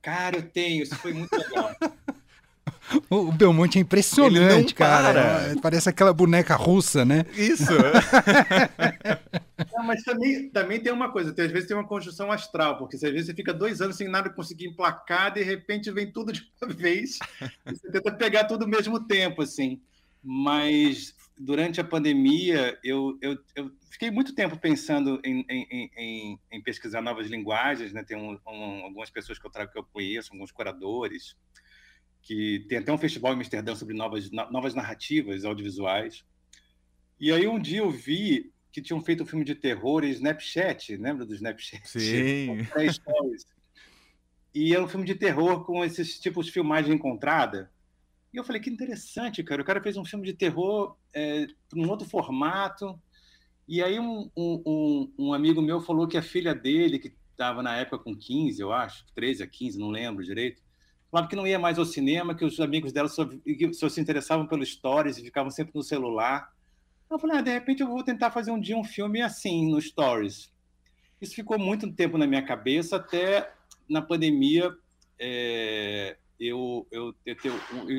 Cara, 0.00 0.36
eu 0.36 0.48
tenho, 0.48 0.82
isso 0.82 0.96
foi 0.96 1.12
muito 1.12 1.36
legal. 1.36 1.74
O 3.10 3.32
Belmonte 3.32 3.78
é 3.78 3.80
impressionante, 3.80 4.74
cara. 4.74 5.50
É, 5.50 5.60
parece 5.60 5.88
aquela 5.88 6.12
boneca 6.12 6.54
russa, 6.54 7.04
né? 7.04 7.24
Isso. 7.34 7.72
Não, 9.74 9.84
mas 9.84 10.02
também, 10.02 10.48
também 10.50 10.80
tem 10.80 10.92
uma 10.92 11.10
coisa, 11.10 11.30
às 11.30 11.50
vezes 11.50 11.66
tem 11.66 11.76
uma 11.76 11.86
construção 11.86 12.30
astral, 12.30 12.78
porque 12.78 12.96
às 12.96 13.02
vezes 13.02 13.26
você 13.26 13.34
fica 13.34 13.52
dois 13.52 13.80
anos 13.80 13.96
sem 13.96 14.08
nada 14.08 14.30
conseguir 14.30 14.66
emplacar, 14.66 15.32
de 15.32 15.42
repente 15.42 15.90
vem 15.90 16.10
tudo 16.10 16.32
de 16.32 16.50
uma 16.62 16.72
vez, 16.72 17.18
você 17.64 17.90
tenta 17.90 18.12
pegar 18.12 18.44
tudo 18.44 18.64
ao 18.64 18.70
mesmo 18.70 19.00
tempo, 19.00 19.42
assim. 19.42 19.80
Mas 20.22 21.14
durante 21.38 21.80
a 21.80 21.84
pandemia, 21.84 22.78
eu, 22.82 23.18
eu, 23.20 23.38
eu 23.54 23.70
fiquei 23.90 24.10
muito 24.10 24.34
tempo 24.34 24.56
pensando 24.56 25.20
em, 25.24 25.44
em, 25.48 25.90
em, 25.96 26.38
em 26.50 26.62
pesquisar 26.62 27.00
novas 27.00 27.28
linguagens, 27.28 27.92
né? 27.92 28.02
Tem 28.02 28.16
um, 28.16 28.38
um, 28.46 28.84
algumas 28.84 29.10
pessoas 29.10 29.38
que 29.38 29.46
eu 29.46 29.50
trago 29.50 29.70
que 29.70 29.78
eu 29.78 29.84
conheço, 29.84 30.32
alguns 30.32 30.50
curadores, 30.50 31.36
que 32.26 32.66
tem 32.68 32.78
até 32.78 32.92
um 32.92 32.98
festival 32.98 33.32
em 33.32 33.36
Amsterdã 33.36 33.76
sobre 33.76 33.94
novas, 33.94 34.28
novas 34.32 34.74
narrativas 34.74 35.44
audiovisuais. 35.44 36.24
E 37.20 37.30
aí 37.30 37.46
um 37.46 37.58
dia 37.58 37.78
eu 37.78 37.90
vi 37.90 38.52
que 38.72 38.82
tinham 38.82 39.00
feito 39.00 39.22
um 39.22 39.26
filme 39.26 39.44
de 39.44 39.54
terror 39.54 40.02
em 40.04 40.10
Snapchat, 40.10 40.96
lembra 40.96 41.24
do 41.24 41.32
Snapchat? 41.32 41.88
Sim. 41.88 42.66
e 44.52 44.74
era 44.74 44.82
um 44.82 44.88
filme 44.88 45.06
de 45.06 45.14
terror 45.14 45.64
com 45.64 45.84
esses 45.84 46.18
tipos 46.18 46.46
de 46.46 46.52
filmagem 46.52 46.92
encontrada. 46.92 47.70
E 48.34 48.36
eu 48.36 48.42
falei, 48.42 48.60
que 48.60 48.70
interessante, 48.70 49.44
cara. 49.44 49.62
O 49.62 49.64
cara 49.64 49.80
fez 49.80 49.96
um 49.96 50.04
filme 50.04 50.26
de 50.26 50.32
terror 50.32 50.96
é, 51.14 51.46
num 51.72 51.88
outro 51.88 52.08
formato. 52.08 53.00
E 53.68 53.80
aí 53.80 54.00
um, 54.00 54.28
um, 54.36 55.12
um, 55.16 55.32
amigo 55.32 55.62
meu 55.62 55.80
falou 55.80 56.08
que 56.08 56.18
a 56.18 56.22
filha 56.22 56.54
dele, 56.56 56.98
que 56.98 57.14
estava 57.30 57.62
na 57.62 57.76
época 57.76 58.00
com 58.00 58.16
15, 58.16 58.60
eu 58.60 58.72
acho, 58.72 59.06
13 59.14 59.44
a 59.44 59.46
15, 59.46 59.78
não 59.78 59.90
lembro 59.90 60.24
direito, 60.24 60.65
falava 61.16 61.28
que 61.28 61.36
não 61.36 61.46
ia 61.46 61.58
mais 61.58 61.78
ao 61.78 61.86
cinema, 61.86 62.34
que 62.34 62.44
os 62.44 62.60
amigos 62.60 62.92
dela 62.92 63.08
só, 63.08 63.26
só 63.72 63.88
se 63.88 64.00
interessavam 64.00 64.46
pelos 64.46 64.68
stories 64.68 65.16
e 65.16 65.22
ficavam 65.22 65.50
sempre 65.50 65.72
no 65.74 65.82
celular. 65.82 66.52
Eu 67.10 67.18
falei, 67.18 67.38
ah, 67.38 67.40
de 67.40 67.50
repente 67.50 67.82
eu 67.82 67.88
vou 67.88 68.02
tentar 68.02 68.30
fazer 68.30 68.50
um 68.50 68.60
dia 68.60 68.76
um 68.76 68.84
filme 68.84 69.22
assim, 69.22 69.70
no 69.70 69.80
stories. 69.80 70.52
Isso 71.20 71.34
ficou 71.34 71.58
muito 71.58 71.90
tempo 71.90 72.18
na 72.18 72.26
minha 72.26 72.42
cabeça, 72.42 72.96
até 72.96 73.50
na 73.88 74.02
pandemia, 74.02 74.70
é, 75.18 76.18
eu 76.38 76.86
eu 76.90 77.14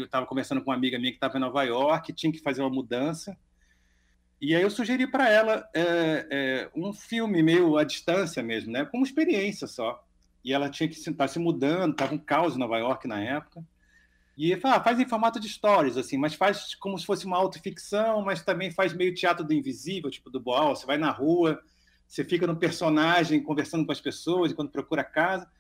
estava 0.04 0.28
conversando 0.28 0.62
com 0.62 0.70
uma 0.70 0.78
amiga 0.78 1.00
minha 1.00 1.12
que 1.12 1.18
estava 1.18 1.38
em 1.38 1.42
Nova 1.42 1.64
York, 1.64 2.14
tinha 2.14 2.32
que 2.32 2.40
fazer 2.40 2.62
uma 2.62 2.70
mudança, 2.70 3.36
e 4.40 4.54
aí 4.54 4.62
eu 4.62 4.70
sugeri 4.70 5.08
para 5.08 5.28
ela 5.28 5.68
é, 5.74 6.28
é, 6.30 6.70
um 6.76 6.94
filme 6.94 7.42
meio 7.42 7.78
à 7.78 7.84
distância 7.84 8.44
mesmo, 8.44 8.72
né, 8.72 8.86
como 8.86 9.04
experiência 9.04 9.66
só 9.66 10.07
e 10.48 10.54
ela 10.54 10.70
tinha 10.70 10.88
que 10.88 10.96
estar 10.96 11.12
tá 11.12 11.28
se 11.28 11.38
mudando, 11.40 11.92
estava 11.92 12.16
um 12.16 12.18
caos 12.18 12.56
em 12.56 12.60
Nova 12.60 12.78
York 12.78 13.06
na 13.06 13.22
época. 13.22 13.62
E 14.38 14.54
ele 14.54 14.62
falou, 14.62 14.78
ah, 14.78 14.82
faz 14.82 14.98
em 14.98 15.06
formato 15.06 15.42
de 15.42 15.50
stories, 15.50 15.98
assim, 15.98 16.18
mas 16.18 16.36
faz 16.36 16.74
como 16.76 16.98
se 16.98 17.06
fosse 17.06 17.26
uma 17.26 17.36
autoficção, 17.36 18.22
mas 18.22 18.42
também 18.42 18.72
faz 18.72 18.94
meio 18.94 19.14
teatro 19.14 19.44
do 19.44 19.54
invisível, 19.54 20.10
tipo 20.10 20.30
do 20.30 20.40
Boal. 20.40 20.74
Você 20.74 20.86
vai 20.86 20.98
na 20.98 21.12
rua, 21.12 21.62
você 22.08 22.24
fica 22.24 22.48
no 22.48 22.56
personagem 22.56 23.44
conversando 23.44 23.86
com 23.86 23.92
as 23.92 24.00
pessoas, 24.00 24.54
quando 24.54 24.72
procura 24.72 25.04
casa. 25.04 25.52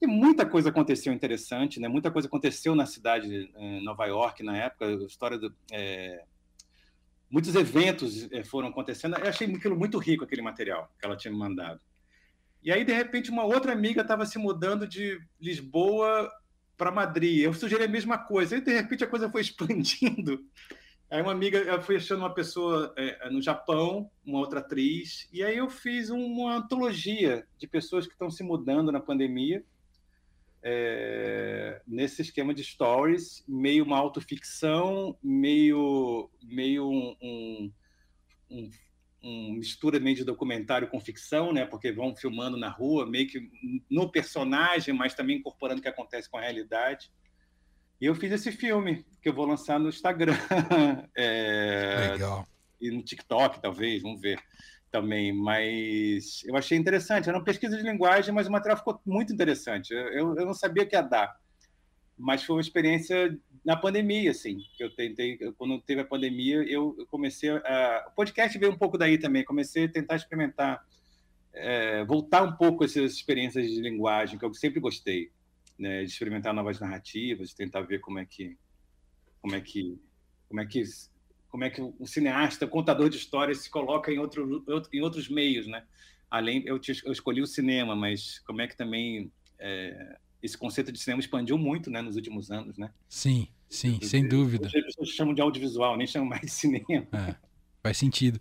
E 0.00 0.06
muita 0.06 0.46
coisa 0.46 0.68
aconteceu 0.68 1.12
interessante, 1.12 1.80
né? 1.80 1.88
Muita 1.88 2.08
coisa 2.08 2.28
aconteceu 2.28 2.76
na 2.76 2.86
cidade 2.86 3.28
de 3.28 3.52
eh, 3.52 3.80
Nova 3.80 4.06
York 4.06 4.44
na 4.44 4.56
época, 4.56 4.86
história 5.08 5.38
do, 5.38 5.52
é... 5.72 6.22
muitos 7.28 7.56
eventos 7.56 8.30
eh, 8.30 8.44
foram 8.44 8.68
acontecendo. 8.68 9.18
Eu 9.18 9.28
achei 9.28 9.52
aquilo 9.52 9.76
muito 9.76 9.98
rico 9.98 10.22
aquele 10.22 10.40
material 10.40 10.88
que 11.00 11.04
ela 11.04 11.16
tinha 11.16 11.32
me 11.32 11.38
mandado. 11.38 11.80
E 12.62 12.70
aí, 12.70 12.84
de 12.84 12.92
repente, 12.92 13.30
uma 13.30 13.44
outra 13.44 13.72
amiga 13.72 14.02
estava 14.02 14.26
se 14.26 14.38
mudando 14.38 14.86
de 14.86 15.18
Lisboa 15.40 16.30
para 16.76 16.90
Madrid. 16.90 17.40
Eu 17.40 17.54
sugeri 17.54 17.84
a 17.84 17.88
mesma 17.88 18.18
coisa. 18.18 18.56
E, 18.56 18.60
de 18.60 18.72
repente, 18.72 19.04
a 19.04 19.06
coisa 19.06 19.30
foi 19.30 19.40
expandindo. 19.42 20.44
Aí, 21.10 21.22
uma 21.22 21.32
amiga 21.32 21.80
foi 21.82 21.96
achando 21.96 22.20
uma 22.20 22.34
pessoa 22.34 22.92
é, 22.96 23.30
no 23.30 23.40
Japão, 23.40 24.10
uma 24.24 24.38
outra 24.38 24.60
atriz. 24.60 25.28
E 25.32 25.42
aí, 25.42 25.56
eu 25.56 25.70
fiz 25.70 26.10
uma 26.10 26.56
antologia 26.56 27.46
de 27.58 27.66
pessoas 27.66 28.06
que 28.06 28.12
estão 28.12 28.30
se 28.30 28.42
mudando 28.42 28.92
na 28.92 29.00
pandemia. 29.00 29.64
É, 30.62 31.80
nesse 31.86 32.20
esquema 32.20 32.52
de 32.52 32.62
stories, 32.62 33.42
meio 33.48 33.82
uma 33.82 33.96
autoficção, 33.96 35.16
meio, 35.22 36.28
meio 36.42 36.86
um, 36.86 37.16
um, 37.22 37.72
um 38.50 38.70
um 39.22 39.52
mistura 39.52 40.00
meio 40.00 40.16
de 40.16 40.24
documentário 40.24 40.88
com 40.88 41.00
ficção, 41.00 41.52
né? 41.52 41.66
Porque 41.66 41.92
vão 41.92 42.14
filmando 42.16 42.56
na 42.56 42.68
rua, 42.68 43.06
meio 43.06 43.28
que 43.28 43.50
no 43.90 44.10
personagem, 44.10 44.94
mas 44.94 45.14
também 45.14 45.36
incorporando 45.36 45.80
o 45.80 45.82
que 45.82 45.88
acontece 45.88 46.28
com 46.28 46.38
a 46.38 46.40
realidade. 46.40 47.10
E 48.00 48.06
eu 48.06 48.14
fiz 48.14 48.32
esse 48.32 48.50
filme 48.50 49.04
que 49.20 49.28
eu 49.28 49.34
vou 49.34 49.44
lançar 49.44 49.78
no 49.78 49.88
Instagram. 49.88 50.34
é... 51.14 52.12
Legal. 52.12 52.46
E 52.80 52.90
no 52.90 53.02
TikTok, 53.02 53.60
talvez, 53.60 54.02
vamos 54.02 54.20
ver 54.20 54.42
também. 54.90 55.32
Mas 55.32 56.42
eu 56.44 56.56
achei 56.56 56.78
interessante. 56.78 57.28
Era 57.28 57.38
uma 57.38 57.44
pesquisa 57.44 57.76
de 57.76 57.82
linguagem, 57.82 58.34
mas 58.34 58.46
o 58.46 58.50
material 58.50 58.78
ficou 58.78 59.00
muito 59.04 59.32
interessante. 59.32 59.92
Eu, 59.92 60.34
eu 60.34 60.46
não 60.46 60.54
sabia 60.54 60.86
que 60.86 60.96
ia 60.96 61.02
dar. 61.02 61.38
Mas 62.20 62.44
foi 62.44 62.56
uma 62.56 62.62
experiência 62.62 63.38
na 63.64 63.76
pandemia, 63.76 64.30
assim, 64.30 64.58
que 64.76 64.84
eu 64.84 64.94
tentei, 64.94 65.38
quando 65.56 65.80
teve 65.80 66.02
a 66.02 66.04
pandemia, 66.04 66.62
eu 66.62 66.94
comecei 67.10 67.50
a. 67.50 68.06
O 68.08 68.14
podcast 68.14 68.58
veio 68.58 68.72
um 68.72 68.78
pouco 68.78 68.98
daí 68.98 69.18
também, 69.18 69.44
comecei 69.44 69.84
a 69.84 69.88
tentar 69.88 70.16
experimentar, 70.16 70.84
é, 71.52 72.04
voltar 72.04 72.42
um 72.42 72.52
pouco 72.52 72.84
essas 72.84 73.14
experiências 73.14 73.66
de 73.66 73.80
linguagem, 73.80 74.38
que 74.38 74.44
eu 74.44 74.52
sempre 74.52 74.80
gostei, 74.80 75.30
né, 75.78 76.04
de 76.04 76.10
experimentar 76.10 76.52
novas 76.52 76.78
narrativas, 76.78 77.48
de 77.48 77.56
tentar 77.56 77.80
ver 77.82 78.00
como 78.00 78.18
é 78.18 78.26
que. 78.26 78.56
Como 79.40 79.54
é 79.54 79.60
que. 79.60 79.98
Como 80.48 80.60
é 80.60 80.66
que 80.66 80.84
como 81.48 81.64
é 81.64 81.70
que 81.70 81.80
o 81.80 82.06
cineasta, 82.06 82.64
o 82.64 82.68
contador 82.68 83.08
de 83.08 83.16
histórias 83.16 83.58
se 83.58 83.70
coloca 83.70 84.12
em, 84.12 84.18
outro, 84.18 84.64
em 84.92 85.00
outros 85.00 85.28
meios, 85.28 85.66
né? 85.66 85.84
Além, 86.30 86.62
eu, 86.64 86.80
eu 87.04 87.12
escolhi 87.12 87.42
o 87.42 87.46
cinema, 87.46 87.96
mas 87.96 88.38
como 88.40 88.60
é 88.60 88.68
que 88.68 88.76
também 88.76 89.32
é, 89.58 90.16
esse 90.42 90.56
conceito 90.56 90.90
de 90.90 90.98
cinema 90.98 91.20
expandiu 91.20 91.58
muito 91.58 91.90
né, 91.90 92.00
nos 92.00 92.16
últimos 92.16 92.50
anos, 92.50 92.78
né? 92.78 92.90
Sim, 93.08 93.48
sim, 93.68 93.92
Porque 93.92 94.06
sem 94.06 94.26
dúvida. 94.26 94.66
As 94.66 94.72
pessoas 94.72 95.08
chamam 95.10 95.34
de 95.34 95.40
audiovisual, 95.40 95.96
nem 95.96 96.06
chamam 96.06 96.28
mais 96.28 96.42
de 96.42 96.50
cinema. 96.50 97.06
É, 97.12 97.34
faz 97.82 97.96
sentido. 97.96 98.40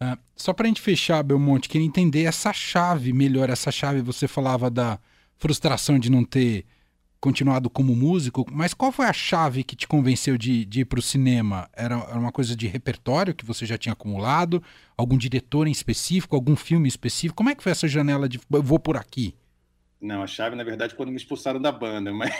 Uh, 0.00 0.18
só 0.34 0.52
para 0.52 0.66
a 0.66 0.68
gente 0.68 0.80
fechar, 0.80 1.22
Belmonte, 1.22 1.68
queria 1.68 1.86
entender 1.86 2.24
essa 2.24 2.52
chave 2.52 3.12
melhor. 3.12 3.48
Essa 3.48 3.70
chave, 3.70 4.02
você 4.02 4.28
falava 4.28 4.70
da 4.70 4.98
frustração 5.38 5.98
de 5.98 6.10
não 6.10 6.24
ter 6.24 6.66
continuado 7.18 7.68
como 7.70 7.96
músico, 7.96 8.46
mas 8.52 8.74
qual 8.74 8.92
foi 8.92 9.06
a 9.06 9.12
chave 9.12 9.64
que 9.64 9.74
te 9.74 9.88
convenceu 9.88 10.36
de, 10.36 10.64
de 10.64 10.80
ir 10.80 10.84
para 10.84 10.98
o 10.98 11.02
cinema? 11.02 11.68
Era, 11.72 11.96
era 11.96 12.18
uma 12.18 12.30
coisa 12.30 12.54
de 12.54 12.66
repertório 12.66 13.34
que 13.34 13.44
você 13.44 13.64
já 13.64 13.78
tinha 13.78 13.94
acumulado? 13.94 14.62
Algum 14.96 15.16
diretor 15.16 15.66
em 15.66 15.72
específico? 15.72 16.36
Algum 16.36 16.54
filme 16.54 16.88
específico? 16.88 17.36
Como 17.36 17.50
é 17.50 17.54
que 17.54 17.62
foi 17.62 17.72
essa 17.72 17.88
janela 17.88 18.28
de 18.28 18.38
vou 18.48 18.78
por 18.78 18.96
aqui? 18.96 19.34
Não, 20.00 20.22
a 20.22 20.26
chave, 20.26 20.54
na 20.54 20.62
verdade, 20.62 20.94
quando 20.94 21.10
me 21.10 21.16
expulsaram 21.16 21.60
da 21.60 21.72
banda, 21.72 22.12
mas. 22.12 22.30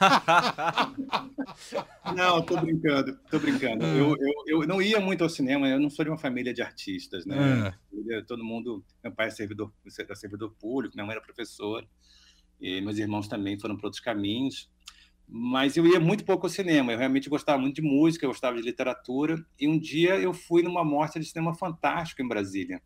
não, 2.14 2.40
tô 2.42 2.60
brincando, 2.60 3.18
tô 3.28 3.40
brincando. 3.40 3.84
Eu, 3.84 4.16
eu, 4.16 4.44
eu 4.46 4.66
não 4.68 4.80
ia 4.80 5.00
muito 5.00 5.24
ao 5.24 5.28
cinema, 5.28 5.68
eu 5.68 5.80
não 5.80 5.90
sou 5.90 6.04
de 6.04 6.10
uma 6.10 6.18
família 6.18 6.54
de 6.54 6.62
artistas, 6.62 7.26
né? 7.26 7.74
É. 8.10 8.22
Todo 8.22 8.44
mundo. 8.44 8.84
Meu 9.02 9.12
pai 9.12 9.26
é 9.26 9.30
servidor, 9.30 9.72
é 9.84 10.14
servidor 10.14 10.54
público, 10.60 10.94
minha 10.94 11.04
mãe 11.04 11.16
era 11.16 11.24
professora, 11.24 11.86
e 12.60 12.80
meus 12.80 12.98
irmãos 12.98 13.26
também 13.26 13.58
foram 13.58 13.76
para 13.76 13.88
outros 13.88 14.00
caminhos. 14.00 14.70
Mas 15.26 15.76
eu 15.76 15.86
ia 15.86 15.98
muito 15.98 16.24
pouco 16.24 16.46
ao 16.46 16.50
cinema, 16.50 16.92
eu 16.92 16.98
realmente 16.98 17.28
gostava 17.28 17.60
muito 17.60 17.76
de 17.76 17.82
música, 17.82 18.24
eu 18.24 18.30
gostava 18.30 18.56
de 18.56 18.62
literatura, 18.62 19.44
e 19.58 19.66
um 19.66 19.78
dia 19.78 20.20
eu 20.20 20.32
fui 20.32 20.62
numa 20.62 20.84
mostra 20.84 21.20
de 21.20 21.26
cinema 21.26 21.54
fantástico 21.54 22.22
em 22.22 22.28
Brasília 22.28 22.80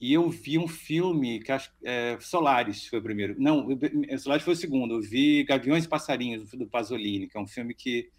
e 0.00 0.12
eu 0.12 0.28
vi 0.30 0.58
um 0.58 0.68
filme 0.68 1.40
que 1.40 1.50
acho 1.50 1.72
é, 1.82 2.16
Solaris 2.20 2.86
foi 2.86 3.00
o 3.00 3.02
primeiro. 3.02 3.34
Não, 3.38 3.66
Solaris 4.18 4.44
foi 4.44 4.54
o 4.54 4.56
segundo. 4.56 4.94
Eu 4.94 5.00
vi 5.00 5.42
Gaviões 5.42 5.84
e 5.84 5.88
Passarinhos 5.88 6.50
do 6.52 6.68
Pasolini, 6.68 7.26
que 7.26 7.36
é 7.36 7.40
um 7.40 7.46
filme 7.46 7.74
que 7.74 8.10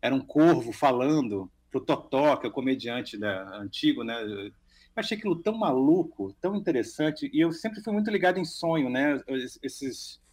era 0.00 0.14
um 0.14 0.20
corvo 0.20 0.72
falando 0.72 1.50
pro 1.70 1.80
Totó, 1.80 2.36
que 2.36 2.46
é 2.46 2.48
o 2.48 2.52
comediante 2.52 3.18
da, 3.18 3.58
antigo, 3.58 4.02
né? 4.02 4.22
Eu 4.22 4.52
achei 4.94 5.18
aquilo 5.18 5.36
tão 5.36 5.54
maluco, 5.58 6.34
tão 6.40 6.56
interessante, 6.56 7.30
e 7.30 7.40
eu 7.40 7.52
sempre 7.52 7.82
fui 7.82 7.92
muito 7.92 8.10
ligado 8.10 8.38
em 8.38 8.44
sonho, 8.44 8.88
né? 8.88 9.22
Esses 9.62 10.24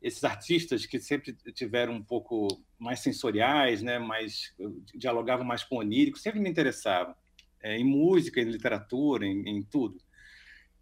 esses 0.00 0.22
artistas 0.22 0.86
que 0.86 1.00
sempre 1.00 1.36
tiveram 1.52 1.92
um 1.92 2.02
pouco 2.02 2.46
mais 2.78 3.00
sensoriais, 3.00 3.82
né? 3.82 3.98
Mais 3.98 4.54
dialogavam 4.94 5.44
mais 5.44 5.62
com 5.62 5.76
o 5.76 5.80
onírico, 5.80 6.18
sempre 6.18 6.40
me 6.40 6.48
interessavam 6.48 7.14
é, 7.60 7.76
em 7.76 7.84
música, 7.84 8.40
em 8.40 8.44
literatura, 8.44 9.26
em, 9.26 9.46
em 9.46 9.62
tudo. 9.62 10.00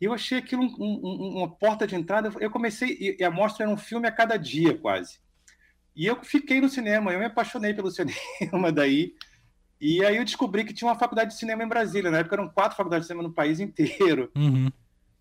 E 0.00 0.04
eu 0.04 0.12
achei 0.12 0.38
aquilo 0.38 0.62
um, 0.62 1.00
um, 1.04 1.38
uma 1.38 1.48
porta 1.48 1.86
de 1.86 1.94
entrada. 1.94 2.30
Eu 2.38 2.50
comecei, 2.50 3.16
e 3.18 3.24
a 3.24 3.30
mostra 3.30 3.64
era 3.64 3.72
um 3.72 3.76
filme 3.76 4.06
a 4.06 4.12
cada 4.12 4.36
dia, 4.36 4.76
quase. 4.76 5.18
E 5.94 6.04
eu 6.04 6.22
fiquei 6.22 6.60
no 6.60 6.68
cinema, 6.68 7.12
eu 7.12 7.18
me 7.18 7.24
apaixonei 7.24 7.72
pelo 7.72 7.90
cinema 7.90 8.70
daí. 8.70 9.14
E 9.80 10.04
aí 10.04 10.16
eu 10.16 10.24
descobri 10.24 10.64
que 10.64 10.74
tinha 10.74 10.88
uma 10.88 10.98
faculdade 10.98 11.30
de 11.30 11.38
cinema 11.38 11.62
em 11.62 11.68
Brasília. 11.68 12.10
Na 12.10 12.18
época 12.18 12.36
eram 12.36 12.48
quatro 12.48 12.76
faculdades 12.76 13.06
de 13.06 13.08
cinema 13.08 13.26
no 13.26 13.34
país 13.34 13.60
inteiro. 13.60 14.30
Uhum. 14.36 14.70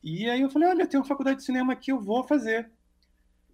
E 0.04 0.30
aí 0.30 0.42
eu 0.42 0.50
falei, 0.50 0.70
olha, 0.70 0.86
tem 0.86 1.00
uma 1.00 1.06
faculdade 1.06 1.40
de 1.40 1.46
cinema 1.46 1.74
aqui, 1.74 1.92
eu 1.92 2.00
vou 2.00 2.24
fazer. 2.24 2.70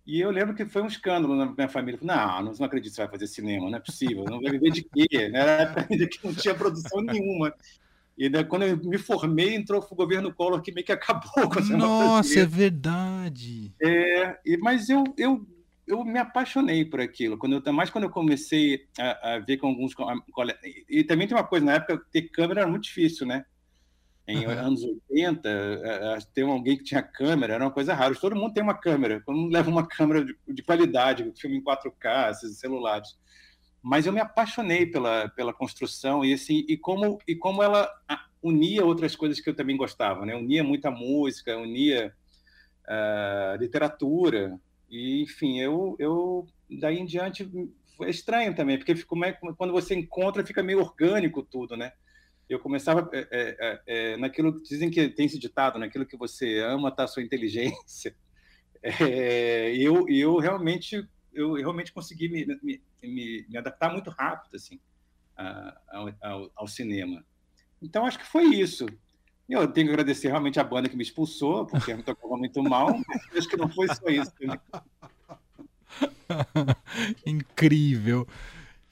E 0.05 0.19
eu 0.19 0.31
lembro 0.31 0.55
que 0.55 0.65
foi 0.65 0.81
um 0.81 0.88
escândalo 0.88 1.36
na 1.36 1.45
minha 1.45 1.69
família. 1.69 1.99
Não, 2.01 2.43
não, 2.43 2.51
não 2.51 2.65
acredito 2.65 2.91
que 2.91 2.95
você 2.95 3.03
vai 3.03 3.12
fazer 3.12 3.27
cinema, 3.27 3.69
não 3.69 3.77
é 3.77 3.79
possível. 3.79 4.25
Não 4.25 4.41
vai 4.41 4.51
viver 4.51 4.71
de 4.71 4.84
quê? 4.84 5.29
Né? 5.29 5.39
Era 5.39 5.51
época 5.63 5.88
que 6.07 6.25
não 6.25 6.34
tinha 6.34 6.55
produção 6.55 7.01
nenhuma. 7.01 7.53
E 8.17 8.30
daí, 8.30 8.43
quando 8.43 8.63
eu 8.63 8.78
me 8.78 8.97
formei, 8.97 9.56
entrou 9.56 9.86
o 9.89 9.95
governo 9.95 10.34
Collor 10.34 10.62
que 10.62 10.71
meio 10.71 10.86
que 10.86 10.91
acabou 10.91 11.50
com 11.50 11.60
essa 11.60 11.76
Nossa, 11.76 12.39
é 12.39 12.45
verdade. 12.45 13.74
É, 13.82 14.38
e, 14.45 14.58
mas 14.58 14.89
eu, 14.89 15.04
eu, 15.17 15.45
eu 15.88 16.04
me 16.04 16.19
apaixonei 16.19 16.86
por 16.86 17.00
aquilo. 17.00 17.38
Quando 17.38 17.62
eu, 17.65 17.74
mais 17.74 17.89
quando 17.89 18.06
eu 18.06 18.10
comecei 18.10 18.86
a, 19.00 19.36
a 19.36 19.39
ver 19.39 19.58
com 19.58 19.67
alguns 19.67 19.93
colegas. 19.93 20.62
E 20.89 21.04
também 21.04 21.28
tem 21.28 21.36
uma 21.36 21.43
coisa, 21.43 21.65
na 21.65 21.74
época, 21.74 22.02
ter 22.12 22.24
câmera 22.24 22.62
era 22.62 22.69
muito 22.69 22.84
difícil, 22.84 23.26
né? 23.26 23.45
Em 24.28 24.45
uhum. 24.45 24.52
anos 24.52 24.84
80, 24.84 25.50
é, 25.50 26.13
é, 26.13 26.17
ter 26.34 26.43
alguém 26.43 26.78
que 26.78 26.84
tinha 26.84 27.02
câmera 27.02 27.56
era 27.56 27.65
uma 27.65 27.71
coisa 27.71 27.93
rara. 27.93 28.13
Todo 28.15 28.36
mundo 28.36 28.54
tem 28.54 28.63
uma 28.63 28.78
câmera. 28.78 29.21
Mundo 29.28 29.52
leva 29.52 29.69
uma 29.69 29.86
câmera 29.88 30.24
de, 30.24 30.36
de 30.47 30.63
qualidade, 30.63 31.32
filme 31.36 31.58
em 31.58 31.63
4K, 31.63 32.32
esses 32.32 32.60
celulares. 32.60 33.17
Mas 33.82 34.06
eu 34.06 34.13
me 34.13 34.20
apaixonei 34.20 34.86
pela, 34.86 35.30
pela 35.30 35.54
construção 35.54 36.24
e 36.24 36.34
assim 36.34 36.65
e 36.67 36.78
como 36.78 37.20
e 37.28 37.36
como 37.36 37.63
ela 37.63 37.89
unia 38.41 38.86
outras 38.86 39.15
coisas 39.15 39.39
que 39.39 39.50
eu 39.50 39.56
também 39.56 39.78
gostava, 39.78 40.26
né? 40.26 40.36
Unia 40.36 40.63
muita 40.63 40.91
música, 40.91 41.58
unia 41.58 42.13
uh, 42.88 43.58
literatura 43.60 44.60
e 44.89 45.24
enfim 45.24 45.60
eu 45.60 45.96
eu 46.00 46.48
daí 46.70 47.00
em 47.00 47.06
diante 47.06 47.50
foi 47.98 48.10
estranho 48.10 48.56
também 48.56 48.78
porque 48.78 48.91
é, 48.91 49.32
quando 49.58 49.74
você 49.74 49.96
encontra 49.96 50.46
fica 50.46 50.62
meio 50.62 50.80
orgânico 50.80 51.41
tudo, 51.41 51.76
né? 51.76 51.91
eu 52.54 52.60
começava 52.60 53.10
é, 53.13 53.28
é, 53.32 53.82
é, 53.88 54.17
naquilo 54.17 54.62
dizem 54.62 54.89
que 54.89 55.08
tem 55.10 55.26
esse 55.26 55.39
ditado, 55.39 55.80
naquilo 55.80 56.06
que 56.06 56.17
você 56.17 56.60
ama 56.60 56.89
está 56.89 57.06
a 57.06 57.08
sua 57.08 57.24
inteligência. 57.24 58.15
É, 58.84 59.76
eu, 59.76 60.10
eu 60.10 60.39
realmente 60.39 61.08
eu 61.34 61.54
realmente 61.54 61.91
consegui 61.91 62.30
me, 62.30 62.46
me, 62.62 62.82
me, 63.02 63.46
me 63.48 63.58
adaptar 63.58 63.91
muito 63.91 64.10
rápido 64.10 64.56
assim 64.56 64.80
ao, 65.88 66.13
ao, 66.22 66.52
ao, 66.56 66.67
cinema. 66.67 67.24
Então 67.82 68.06
acho 68.06 68.20
que 68.20 68.26
foi 68.26 68.46
isso. 68.46 68.86
Eu 69.50 69.67
tenho 69.67 69.88
que 69.88 69.94
agradecer 69.94 70.30
realmente 70.30 70.60
a 70.60 70.63
banda 70.63 70.88
que 70.88 70.96
me 70.96 71.04
expulsou, 71.04 71.65
porque 71.65 71.94
me 71.94 72.04
tocava 72.04 72.38
muito 72.38 72.62
mal, 72.63 72.88
mas 73.08 73.38
acho 73.38 73.50
que 73.50 73.58
não 73.58 73.67
foi 73.67 73.88
só 73.88 74.08
isso. 74.08 74.32
Né? 74.41 74.60
Incrível. 77.26 78.28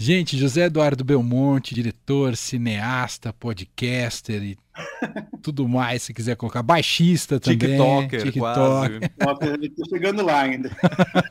Gente, 0.02 0.38
José 0.38 0.68
Eduardo 0.68 1.04
Belmonte, 1.04 1.76
diretor, 1.76 2.38
cineasta, 2.38 3.34
podcaster 3.34 4.42
e 4.42 4.58
tudo 5.44 5.68
mais, 5.68 6.04
se 6.04 6.14
quiser 6.14 6.38
colocar. 6.38 6.64
Baixista 6.64 7.38
também. 7.38 7.58
TikToker, 7.58 8.24
TikTok. 8.24 8.40
quase. 8.40 9.66
Estou 9.66 9.86
chegando 9.90 10.24
lá 10.24 10.40
ainda. 10.44 10.72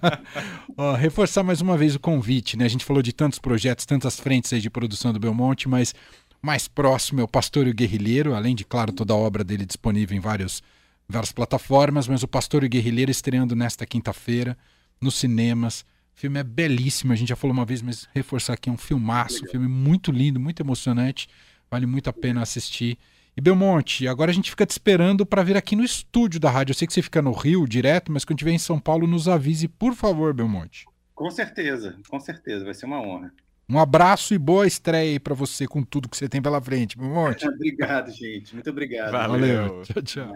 Ó, 0.77 0.93
reforçar 0.93 1.43
mais 1.43 1.63
uma 1.63 1.79
vez 1.79 1.95
o 1.95 1.99
convite, 1.99 2.59
né? 2.59 2.67
A 2.67 2.69
gente 2.69 2.85
falou 2.85 3.03
de 3.03 3.11
tantos 3.11 3.39
projetos, 3.39 3.87
tantas 3.87 4.21
frentes 4.21 4.53
aí 4.53 4.61
de 4.61 4.69
produção 4.69 5.15
do 5.15 5.19
Belmonte, 5.19 5.67
mas 5.67 5.95
mais 6.43 6.69
próximo 6.69 7.23
é 7.23 7.25
o 7.25 7.29
Pastor 7.29 7.67
e 7.67 7.71
o 7.71 7.75
Guerrilheiro, 7.75 8.35
além 8.35 8.55
de, 8.55 8.67
claro, 8.67 8.93
toda 8.93 9.15
a 9.15 9.17
obra 9.17 9.43
dele 9.43 9.65
disponível 9.65 10.15
em 10.15 10.21
vários, 10.21 10.63
várias 11.09 11.33
plataformas, 11.33 12.07
mas 12.07 12.23
o 12.23 12.29
Pastor 12.29 12.65
e 12.65 12.67
o 12.67 12.71
Guerrilheiro 12.71 13.11
estreando 13.11 13.57
nesta 13.57 13.87
quinta-feira 13.87 14.59
nos 15.01 15.15
cinemas 15.15 15.87
o 16.19 16.21
filme 16.21 16.41
é 16.41 16.43
belíssimo, 16.43 17.13
a 17.13 17.17
gente 17.17 17.29
já 17.29 17.37
falou 17.37 17.55
uma 17.55 17.65
vez, 17.65 17.81
mas 17.81 18.09
reforçar 18.13 18.55
aqui, 18.55 18.69
é 18.69 18.73
um 18.73 18.77
filmaço, 18.77 19.45
um 19.45 19.49
filme 19.49 19.69
muito 19.69 20.11
lindo, 20.11 20.41
muito 20.41 20.61
emocionante, 20.61 21.29
vale 21.71 21.87
muito 21.87 22.11
a 22.11 22.13
pena 22.13 22.43
assistir. 22.43 22.99
E 23.37 23.41
Belmonte, 23.41 24.09
agora 24.09 24.33
a 24.33 24.35
gente 24.35 24.51
fica 24.51 24.67
te 24.67 24.73
esperando 24.73 25.25
para 25.25 25.45
vir 25.45 25.57
aqui 25.57 25.77
no 25.77 25.85
estúdio 25.85 26.41
da 26.41 26.51
rádio. 26.51 26.73
Eu 26.73 26.75
sei 26.75 26.89
que 26.89 26.93
você 26.93 27.03
fica 27.03 27.23
no 27.23 27.31
Rio 27.31 27.69
direto, 27.69 28.11
mas 28.11 28.25
quando 28.25 28.37
estiver 28.39 28.51
em 28.51 28.59
São 28.59 28.81
Paulo, 28.81 29.07
nos 29.07 29.29
avise, 29.29 29.69
por 29.69 29.95
favor, 29.95 30.35
Belmonte. 30.35 30.87
Com 31.15 31.31
certeza, 31.31 31.97
com 32.09 32.19
certeza, 32.19 32.65
vai 32.65 32.75
ser 32.75 32.87
uma 32.87 33.01
honra. 33.01 33.33
Um 33.69 33.79
abraço 33.79 34.35
e 34.35 34.39
boa 34.39 34.67
estreia 34.67 35.13
aí 35.13 35.21
para 35.21 35.37
você 35.37 35.69
com 35.69 35.85
tudo 35.85 36.09
que 36.09 36.17
você 36.17 36.29
tem 36.29 36.43
pela 36.43 36.61
frente, 36.61 36.99
Belmonte. 36.99 37.47
obrigado, 37.47 38.11
gente. 38.11 38.55
Muito 38.55 38.69
obrigado. 38.71 39.13
Valeu. 39.13 39.39
Valeu. 39.39 39.83
Tchau, 39.85 40.03
tchau. 40.03 40.33